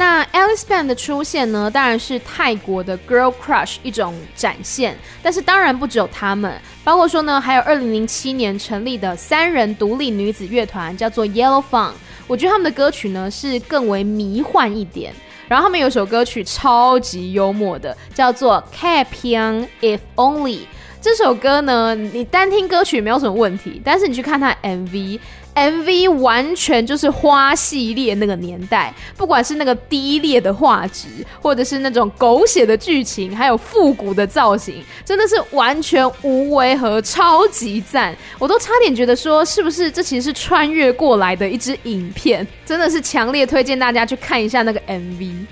[0.00, 11.90] 那 Alice Band 的出现呢，当然是泰国的 Girl Crush 一种展现，但是当然不只有他们，包括说呢，还有2007年成立的三人独立女子乐团，叫做 Yellow Fun。
[12.26, 15.12] 我觉得他们的歌曲呢是更为迷幻一点，
[15.46, 20.60] 然后他们有首歌曲超级幽默的，叫做 Kep Young If Only。
[21.02, 25.18] 这首歌呢，你单听歌曲没有什么问题，但是你去看它 MV。
[25.54, 31.08] MV 完全就是花系列那个年代，不管是那个低劣的画质，
[31.40, 38.16] 或者是那种狗血的剧情，还有复古的造型，真的是完全无违和，超级赞！
[38.38, 42.46] 我都差点觉得说，是不是这其实是穿越过来的一支影片？
[42.64, 45.46] 真的是强烈推荐大家去看一下那个 MV。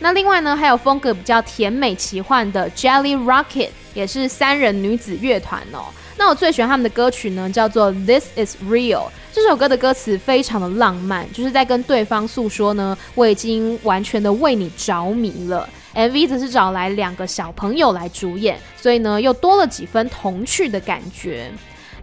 [0.00, 5.84] 那另外呢，还有风格比较甜美奇幻的 Jelly Rocket，也是三人女子乐团哦。
[6.16, 9.04] 那我最喜欢他们的歌曲呢，叫做 This Is Real。
[9.34, 15.68] 这首歌的歌词非常的浪漫，就是在跟对方诉说呢，我已经完全的为你着迷了。
[15.92, 21.50] MV 则是找来两个小朋友来主演，所以呢，又多了几分童趣的感觉。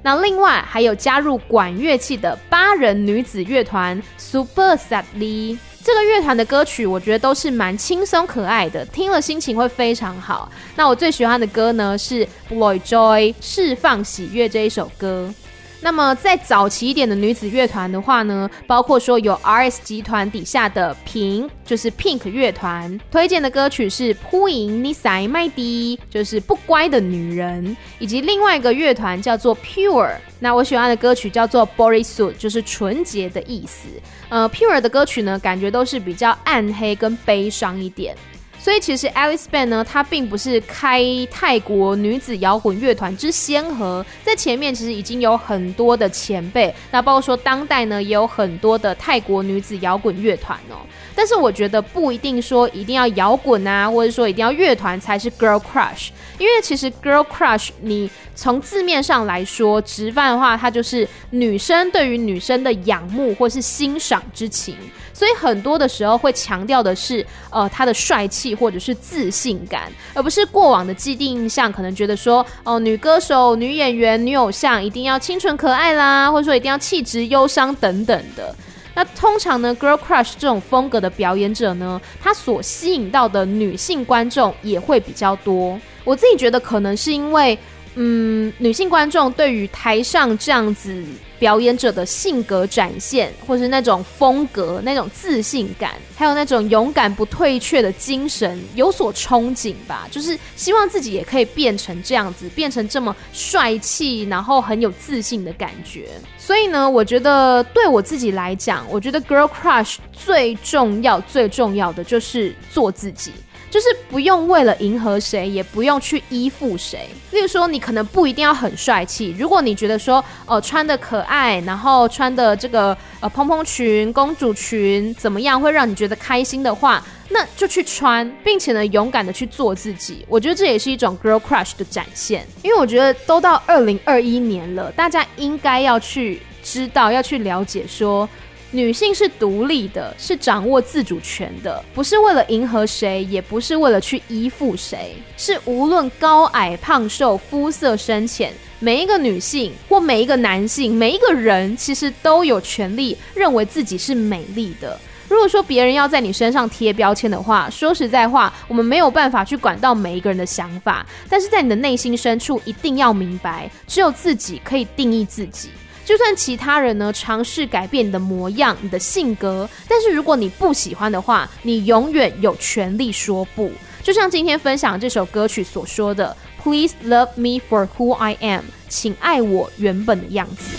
[0.03, 5.57] 那另外还有加入管乐器的八人女子乐团 Super Sadly。
[5.83, 10.51] 这个乐团的歌曲，我觉得都是蛮轻松可爱的，听了心情会非常好。
[10.75, 15.33] 那我最喜欢的歌呢，是 Boy Joy 释放喜悦这一首歌。
[15.81, 33.89] 那么在早期一点的女子乐团的话呢，包括说有 RS 集团底下的 Pink，就是 Pink 乐团，推荐的歌曲是 Puing Nisai Maidi，就是不乖的女人，以及另外一个乐团叫做 Pure，那我喜欢的歌曲叫做 Borisu，就是纯洁的意思。
[34.29, 38.15] 呃，Pure 的歌曲呢，感觉都是比较暗黑跟悲伤一点。
[38.61, 50.77] 所以其实 Alice Band 呢，它并不是开泰国女子摇滚乐团之先河，在前面其实已经有很多的前辈，那包括说当代呢，也有很多的泰国女子摇滚乐团哦。
[51.15, 56.09] 但是我觉得不一定说一定要摇滚啊，或者说一定要乐团才是 Girl Crush，
[56.41, 64.75] 因为其实 Girl Crush 你从字面上来说，直翻的话，它就是女生对于女生的仰慕或是欣赏之情。
[65.13, 69.83] 所以很多的时候会强调的是，呃，他的帅气或者是自信感，
[70.15, 78.55] 而不是过往的既定印象，可能觉得说，哦、女歌手、女演员、女偶像一定要清纯可爱啦，或者说一定要气质忧伤等等的。
[78.95, 85.79] 那通常呢，Girl Crush 这种风格的表演者呢，他所吸引到的女性观众也会比较多。
[86.03, 87.57] 我自己觉得可能是因为。
[87.95, 91.03] 嗯，女性观众对于台上这样子
[91.37, 100.07] 表演者的性格展现，或是那种风格、那种自信感，还有那种勇敢不退却的精神，有所憧憬吧。
[100.09, 106.07] 就是希望自己也可以变成这样子，变成这么帅气，然后很有自信的感觉。
[106.37, 113.33] 所以呢，我觉得对我自己来讲，我觉得 Girl Crush 最重要、最重要的就是做自己。
[113.71, 117.09] 就是不用为了迎合谁，也不用去依附谁。
[117.31, 119.33] 例如说，你可能不一定要很帅气。
[119.39, 130.25] 如果你觉得说，哦、呃，穿的可爱，然后穿的这个呃蓬蓬裙、公主裙怎么样，会让你觉得开心的话，那就去穿，并且呢，勇敢的去做自己。
[130.27, 132.45] 我觉得这也是一种 girl crush 的展现。
[132.61, 138.27] 因为我觉得都到二零二一年了，大家应该要去知道，要去了解说。
[138.73, 154.97] 女性是独立的，是掌握自主权的，不是为了迎合谁，也不是为了去依附谁，是无论高矮胖瘦、肤色深浅，每一个女性或每一个男性，每一个人其实都有权利认为自己是美丽的。
[155.27, 165.69] 如果说别人要在你身上贴标签的话，说实在话，我们没有办法去管到每一个人的想法，但是在你的内心深处一定要明白，只有自己可以定义自己。
[166.11, 173.71] 就算其他人呢，尝试改变你的模样、你的性格，但是如果你不喜欢的话，你永远有权利说不。
[174.03, 180.75] 就像今天分享这首歌曲所说的：“Please love me for who I am，请爱我原本的样子。”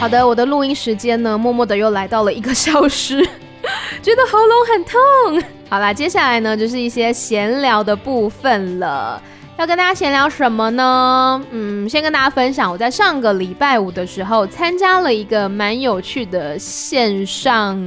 [0.00, 3.28] 好的，我的录音时间呢，默默的又来到了一个小时。
[4.02, 5.42] 觉得喉咙很痛。
[5.68, 9.20] 好啦，接下来呢就是一些闲聊的部分了。
[9.56, 11.40] 要跟大家闲聊什么呢？
[11.52, 17.80] 嗯，先跟大家分享，我在上个礼拜五的时候参加了一个蛮有趣的线上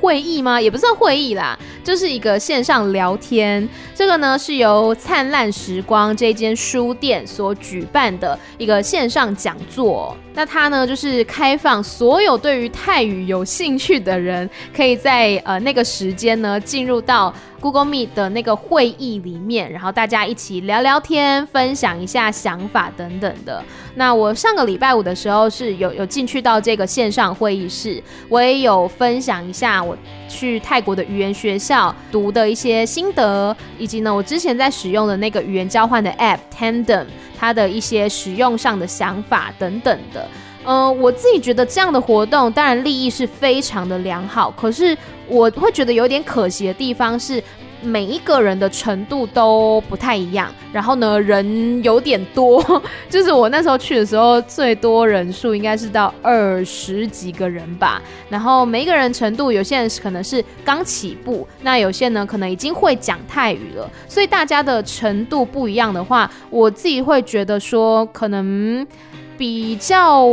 [0.00, 0.58] 会议吗？
[0.58, 3.68] 也不算会议啦，就是一个线上聊天。
[3.94, 10.16] 这个呢是由灿烂时光这间书店所举办的一个线上讲座。
[10.32, 23.62] 那它呢就是开放所有对于泰语有兴趣的人，可以在呃那个时间呢进入到 Google Meet 的那个会议里面，然后大家一起聊聊天，分享一下想法等等的。
[23.94, 29.96] 那我上个礼拜五的时候是有有进去到这个线上会议室，我也有分享一下我
[30.28, 37.06] 去泰国的语言学校读的一些心得，以及呢我之前在使用的那个语言交换的 App Tandem，
[37.38, 40.26] 它的一些使用上的想法等等的。
[40.64, 44.96] 嗯、呃，我自己觉得这样的活动当然利益是非常的良好，可是
[45.26, 47.42] 我会觉得有点可惜的地方是
[47.82, 52.62] 每一个人的程度都不太一样，然后呢人有点多，
[53.08, 68.86] 就是我那时候去的时候最多人数应该是到二十几个人吧，然后每一个人程度有些人可能是刚起步，那有些呢可能已经会讲泰语了，所以大家的程度不一样的话，我自己会觉得说可能。
[69.40, 70.26] 比较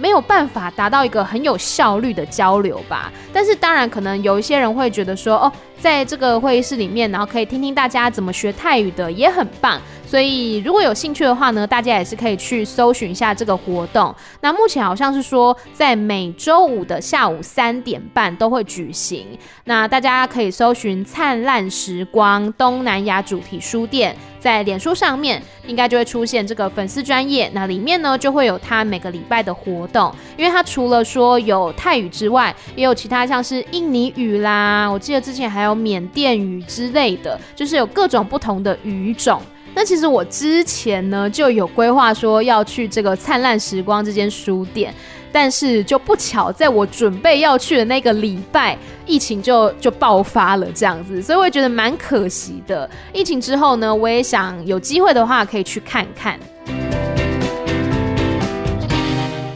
[0.00, 9.80] 没有办法达到一个很有效率的交流吧，但是当然可能有一些人会觉得说，哦，在这个会议室里面，然后可以听听大家怎么学泰语的，也很棒。
[10.08, 14.14] 所以如果有兴趣的话呢，大家也是可以去搜寻一下这个活动。
[14.40, 19.26] 那目前好像是说在每周五的下午三点半都会举行。
[19.64, 27.50] 那大家可以搜寻“灿烂时光东南亚主题书店”，在脸书上面应该就会出现这个粉丝专页。
[27.52, 39.42] 那里面呢就会有他每个礼拜的活动，因为他除了说有泰语之外，也有其他像是印尼语啦，我记得之前还有缅甸语之类的，就是有各种不同的语种。
[39.78, 44.92] 那其实我之前呢就有规划说要去这个灿烂时光这间书店，
[45.30, 48.76] 但是就不巧在我准备要去的那个礼拜，
[49.06, 52.90] 疫情就就爆发了这样子，所以我也觉得蛮可惜的。
[53.12, 56.36] 疫情之后呢，我也想有机会的话可以去看看。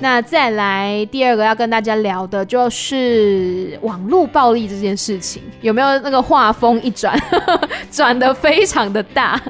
[0.01, 7.21] 那再来第二个要跟大家聊的就是网络暴力这件事情，有没有那个画风一转，
[7.91, 9.41] 转得非常的大？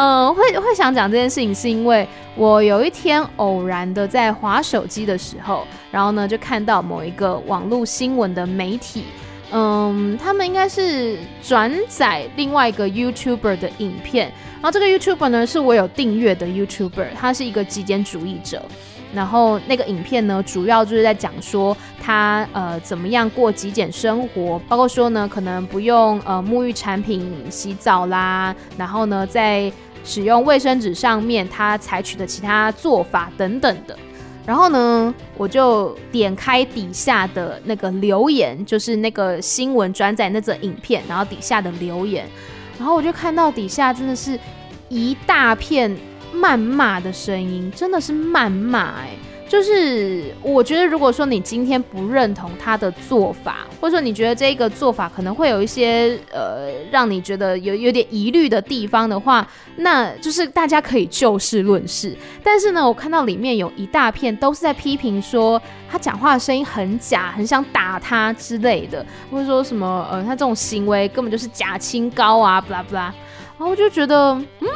[0.00, 9.06] 嗯，会会想讲这件事情，是因为我有一天偶然的在滑手机的时候，然后呢就看到某一个网络新闻的媒体，
[9.50, 18.62] 嗯，他们应该是转载另外一个 YouTuber 的影片，然后这个 YouTuber 呢是我有订阅的 YouTuber，他是一个极简主义者。
[19.14, 29.72] 然后那个影片呢，主要就是在讲说他呃怎么样过极简生活，包括说呢可能不用呃沐浴产品洗澡啦，然后呢在
[30.08, 33.96] 使用卫生纸上面他采取的其他做法等等的。
[34.46, 42.26] 然后呢我就点开底下的那个留言，就是那个新闻转载那则影片，然后底下的留言，
[42.78, 44.40] 然后我就看到底下真的是
[44.88, 45.94] 一大片。
[46.34, 49.16] 谩骂的声音真的是谩骂哎，
[49.48, 62.14] 就是我觉得，如果说你今天不认同他的做法，或者说你觉得这个做法可能会有一些呃让你觉得有有点疑虑的地方的话，那就是大家可以就事论事。
[62.44, 73.14] 但是呢，我看到里面有一大片都是在批评说他讲话的声音很假，很想打他之类的，或者说什么呃他这种行为根本就是假清高啊，不啦不啦，
[73.58, 74.68] 然后我就觉得嗯。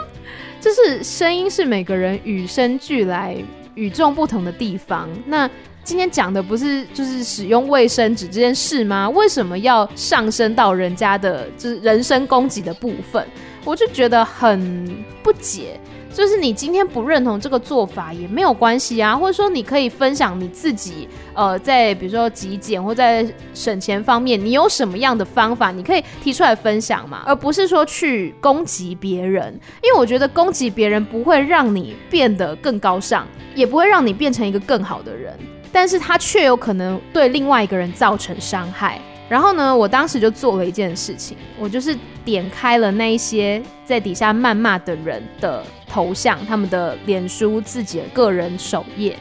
[0.61, 3.37] 就是声音是每个人与生俱来、
[3.75, 5.09] 与众不同的地方。
[5.27, 5.49] 那
[5.85, 9.11] 今天讲的不是就是使用卫生纸这件事吗？
[9.11, 13.27] 为什么要上升到人家的就是人身攻击的部分？
[13.65, 15.81] 我就觉得很不解。
[16.13, 35.35] 就是你今天不认同这个做法也没有关系啊，或者说你可以分享你自己，呃，在比如说极简或在省钱方面，你有什么样的方法，你可以提出来分享嘛，而不是说去攻击别人，因为我觉得攻击别人不会让你变得更高尚，也不会让你变成一个更好的人，
[35.73, 39.01] 但是他却有可能对另外一个人造成伤害。
[39.29, 49.15] 然后呢，我当时就做了一件事情，我就是点开了那一些在底下谩骂的人的头像，他们的脸书自己的个人首页。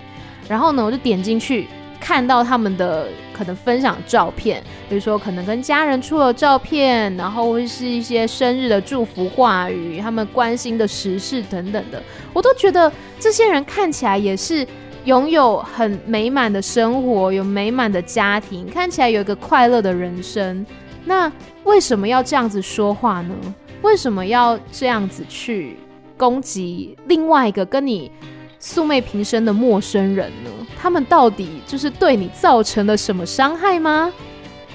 [0.48, 1.68] 然后呢，我就点进去，
[2.00, 12.02] 看到他们的可能分享照片，比如说可能跟家人出了照片，然后会是一些生日的祝福话语，他们关心的时事等等的，
[12.32, 14.66] 我都觉得这些人看起来也是。
[15.04, 20.64] 拥有很美满的生活，有美满的家庭，看起来有一个快乐的人生，
[21.06, 21.32] 那
[21.64, 23.34] 为什么要这样子说话呢？
[23.82, 25.76] 为什么要这样子去
[26.22, 28.12] 攻击另外一个跟你
[28.60, 30.52] 素昧平生的陌生人呢？
[30.80, 34.14] 他们到底就是对你造成了什么伤害吗？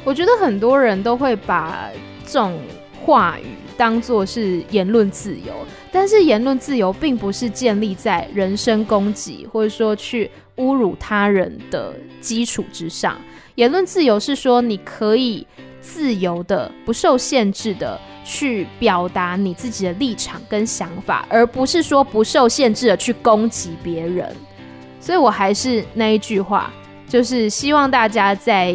[0.02, 1.88] 我觉得很多人都会把
[2.24, 2.58] 这种
[3.00, 3.44] 话语
[3.76, 5.52] 当作是言论自由，
[5.92, 13.16] 但是言论自由并不是建立在人身攻击或者说去侮辱他人的基础之上。
[13.54, 15.46] 言论自由是说你可以
[15.86, 24.34] 自由的、不受限制的去表达你自己的立场跟想法，而不是说不受限制的去攻击别人。
[25.00, 26.72] 所以我还是那一句话，
[27.08, 28.74] 就是希望大家在。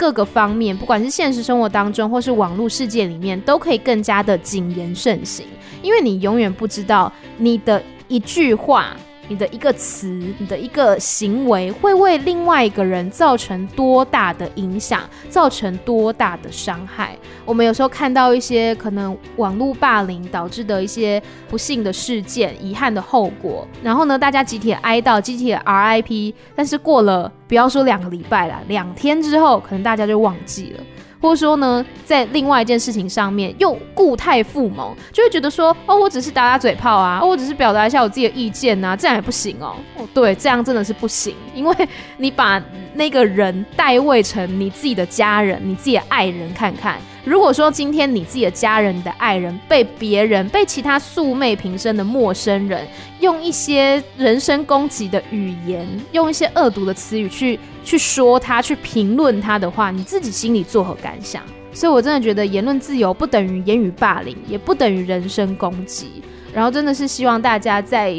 [0.00, 5.44] 各个方面，不管是现实生活当中，或是网络世界里面，都可以更加的谨言慎行，
[5.82, 8.96] 因为你永远不知道你的一句话。
[9.30, 10.08] 你的一个词，
[10.38, 17.16] 你的一个行为，会为另外一个人造成多大的影响，造成多大的伤害？
[17.44, 30.82] 我们有时候看到一些可能网络霸凌导致的一些不幸的事件、遗憾的后果，然后呢，大家集体哀悼、集体 RIP，但是过了不要说两个礼拜啦，两天之后，可能大家就忘记了。
[31.20, 39.76] 或者说呢，在另外一件事情上面又固态附萌，就会觉得说，哦，我只是打打嘴炮啊，我只是表达一下我自己的意见啊，这样也不行哦。
[39.96, 42.62] 哦，对，这样真的是不行，因为你把
[42.94, 46.98] 那个人代位成你自己的家人、你自己的爱人，看看。
[47.24, 52.86] 如果说今天你自己的家人、你的爱人被别人、被其他素昧平生的陌生人
[53.20, 61.42] 用一些人身攻击的语言、用一些恶毒的词语去去说他、去评论他的话，你自己心里作何感想？
[61.72, 66.22] 所以我真的觉得言论自由不等于言语霸凌，也不等于人身攻击。
[66.52, 68.16] 然后真的是希望大家在。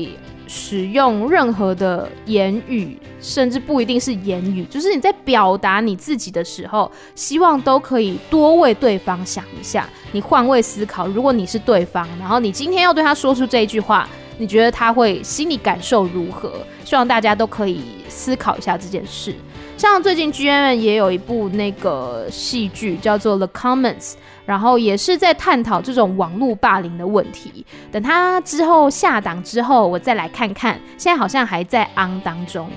[0.53, 9.87] 使用任何的言语，甚至不一定是言语，就是你在表达你自己的时候，希望都可以多为对方想一下。
[10.11, 14.05] 你换位思考，如果你是对方，然后你今天要对他说出这一句话，
[14.37, 16.51] 你觉得他会心里感受如何？
[16.83, 19.33] 希望大家都可以思考一下这件事。
[19.77, 24.11] 像最近 GMM 也有一部那个戏剧叫做《The Comments》，
[24.45, 27.65] 然后也是在探讨这种网络霸凌的问题。
[27.91, 30.79] 等他之后下档之后，我再来看看。
[30.97, 32.69] 现在好像还在 on 当中。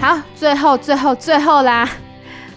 [0.00, 1.88] 好，最后最后最后啦！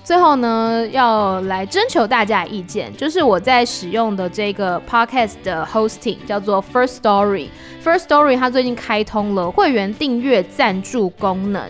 [0.04, 7.50] 最后呢，要来征求大家意见，就是我在使用的这个 podcast 的 hosting 叫做 First Story。
[7.84, 11.64] First Story 它最近开通了会员订阅赞助功能。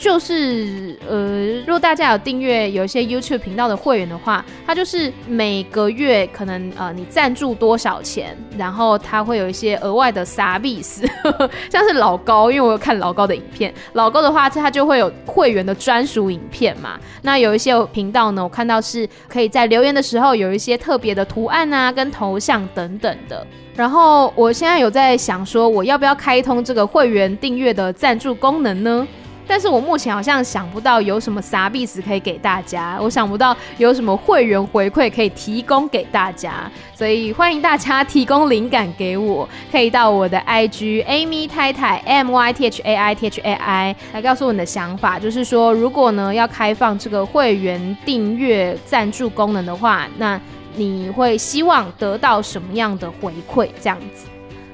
[0.00, 11.06] 就是呃，如果大家有订阅有一些 YouTube 频道的会员的话，它就是每个月可能呃你赞助多少钱，然后它会有一些额外的 service，
[11.70, 16.98] 像是老高，因为我有看老高的影片，老高的话它就会有会员的专属影片嘛。
[17.20, 23.46] 那有一些频道呢，我看到是可以在留言的时候有一些特别的图案啊，跟头像等等的。
[23.76, 29.06] 然后我现在有在想说，我要不要开通这个会员订阅的赞助功能呢？
[29.50, 50.40] 但是我目前好像想不到有什么啥币值可以给大家，我想不到有什么会员回馈可以提供给大家，所以欢迎大家提供灵感给我，可以到我的 IG Amy 太太 M Y T H A I T H A I 来告诉我你的想法，就是说如果呢要开放这个会员订阅赞助功能的话，那
[50.76, 53.68] 你会希望得到什么样的回馈？
[53.82, 54.26] 这样子。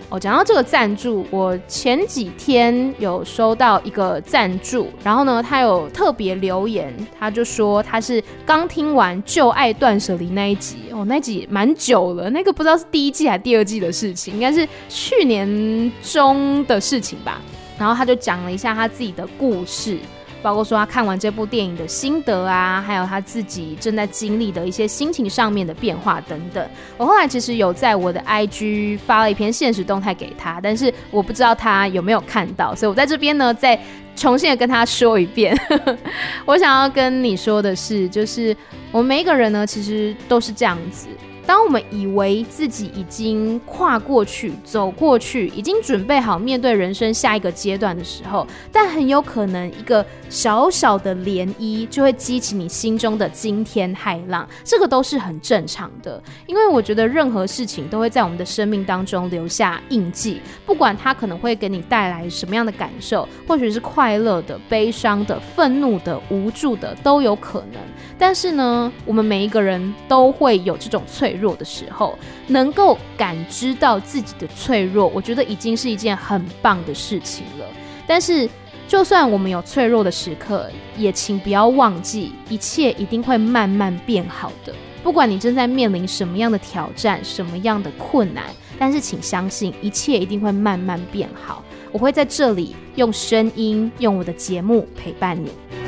[0.08, 17.40] 哦，讲到这个赞助，我前几天有收到一个赞助，然后呢，他有特别留言，他就说他是刚听完《旧爱断舍离》那一集，哦，那集蛮久了，那个不知道是第一季还是第二季的事情，应该是去年中的事情吧，
[17.76, 19.98] 然后他就讲了一下他自己的故事。
[20.46, 26.64] 包括说他看完这部电影的心得啊，还有他自己正在经历的一些心情上面的变化等等。
[26.96, 33.76] 我后来其实有在我的 IG 发了一篇现实动态给他，但是我不知道他有没有看到，所以我在这边呢再
[34.14, 35.52] 重新的跟他说一遍。
[36.46, 38.56] 我想要跟你说的是，就是
[38.92, 41.08] 我们每一个人呢，其实都是这样子。
[41.46, 56.20] 当我们以为自己已经跨过去、走过去，已经准备好面对人生下一个阶段的时候，但很有可能一个小小的涟漪就会激起你心中的惊天骇浪，这个都是很正常的。
[56.46, 67.80] 因为我觉得任何事情都会在我们的生命当中留下印记，不管它可能会给你带来什么样的感受，或许是快乐的、悲伤的、愤怒的、无助的，都有可能。
[68.18, 77.66] 但是呢，我们每一个人都会有这种脆弱的时候，能够感知到自己的脆弱，我觉得已经是一件很棒的事情了。
[78.06, 78.48] 但是
[78.88, 84.74] 就算我们有脆弱的时刻，也请不要忘记，一切一定会慢慢变好的。
[85.02, 88.44] 不管你正在面临什么样的挑战，什么样的困难，
[88.78, 91.62] 但是请相信，一切一定会慢慢变好。
[91.92, 95.85] 我会在这里用声音，用我的节目陪伴你。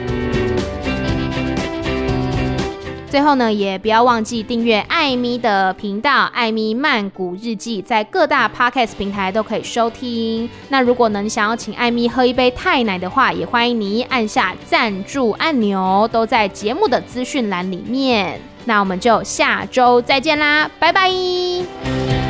[3.11, 10.49] 最后呢，也不要忘记订阅艾咪的频道《艾咪曼谷日记》，在各大 Podcast 平台都可以收听。
[10.69, 18.39] 那如果能，想要请艾咪喝一杯泰奶的话，也欢迎你按下赞助按钮，都在节目的资讯栏里面。
[18.67, 22.28] 那我们就下周再见啦，拜拜。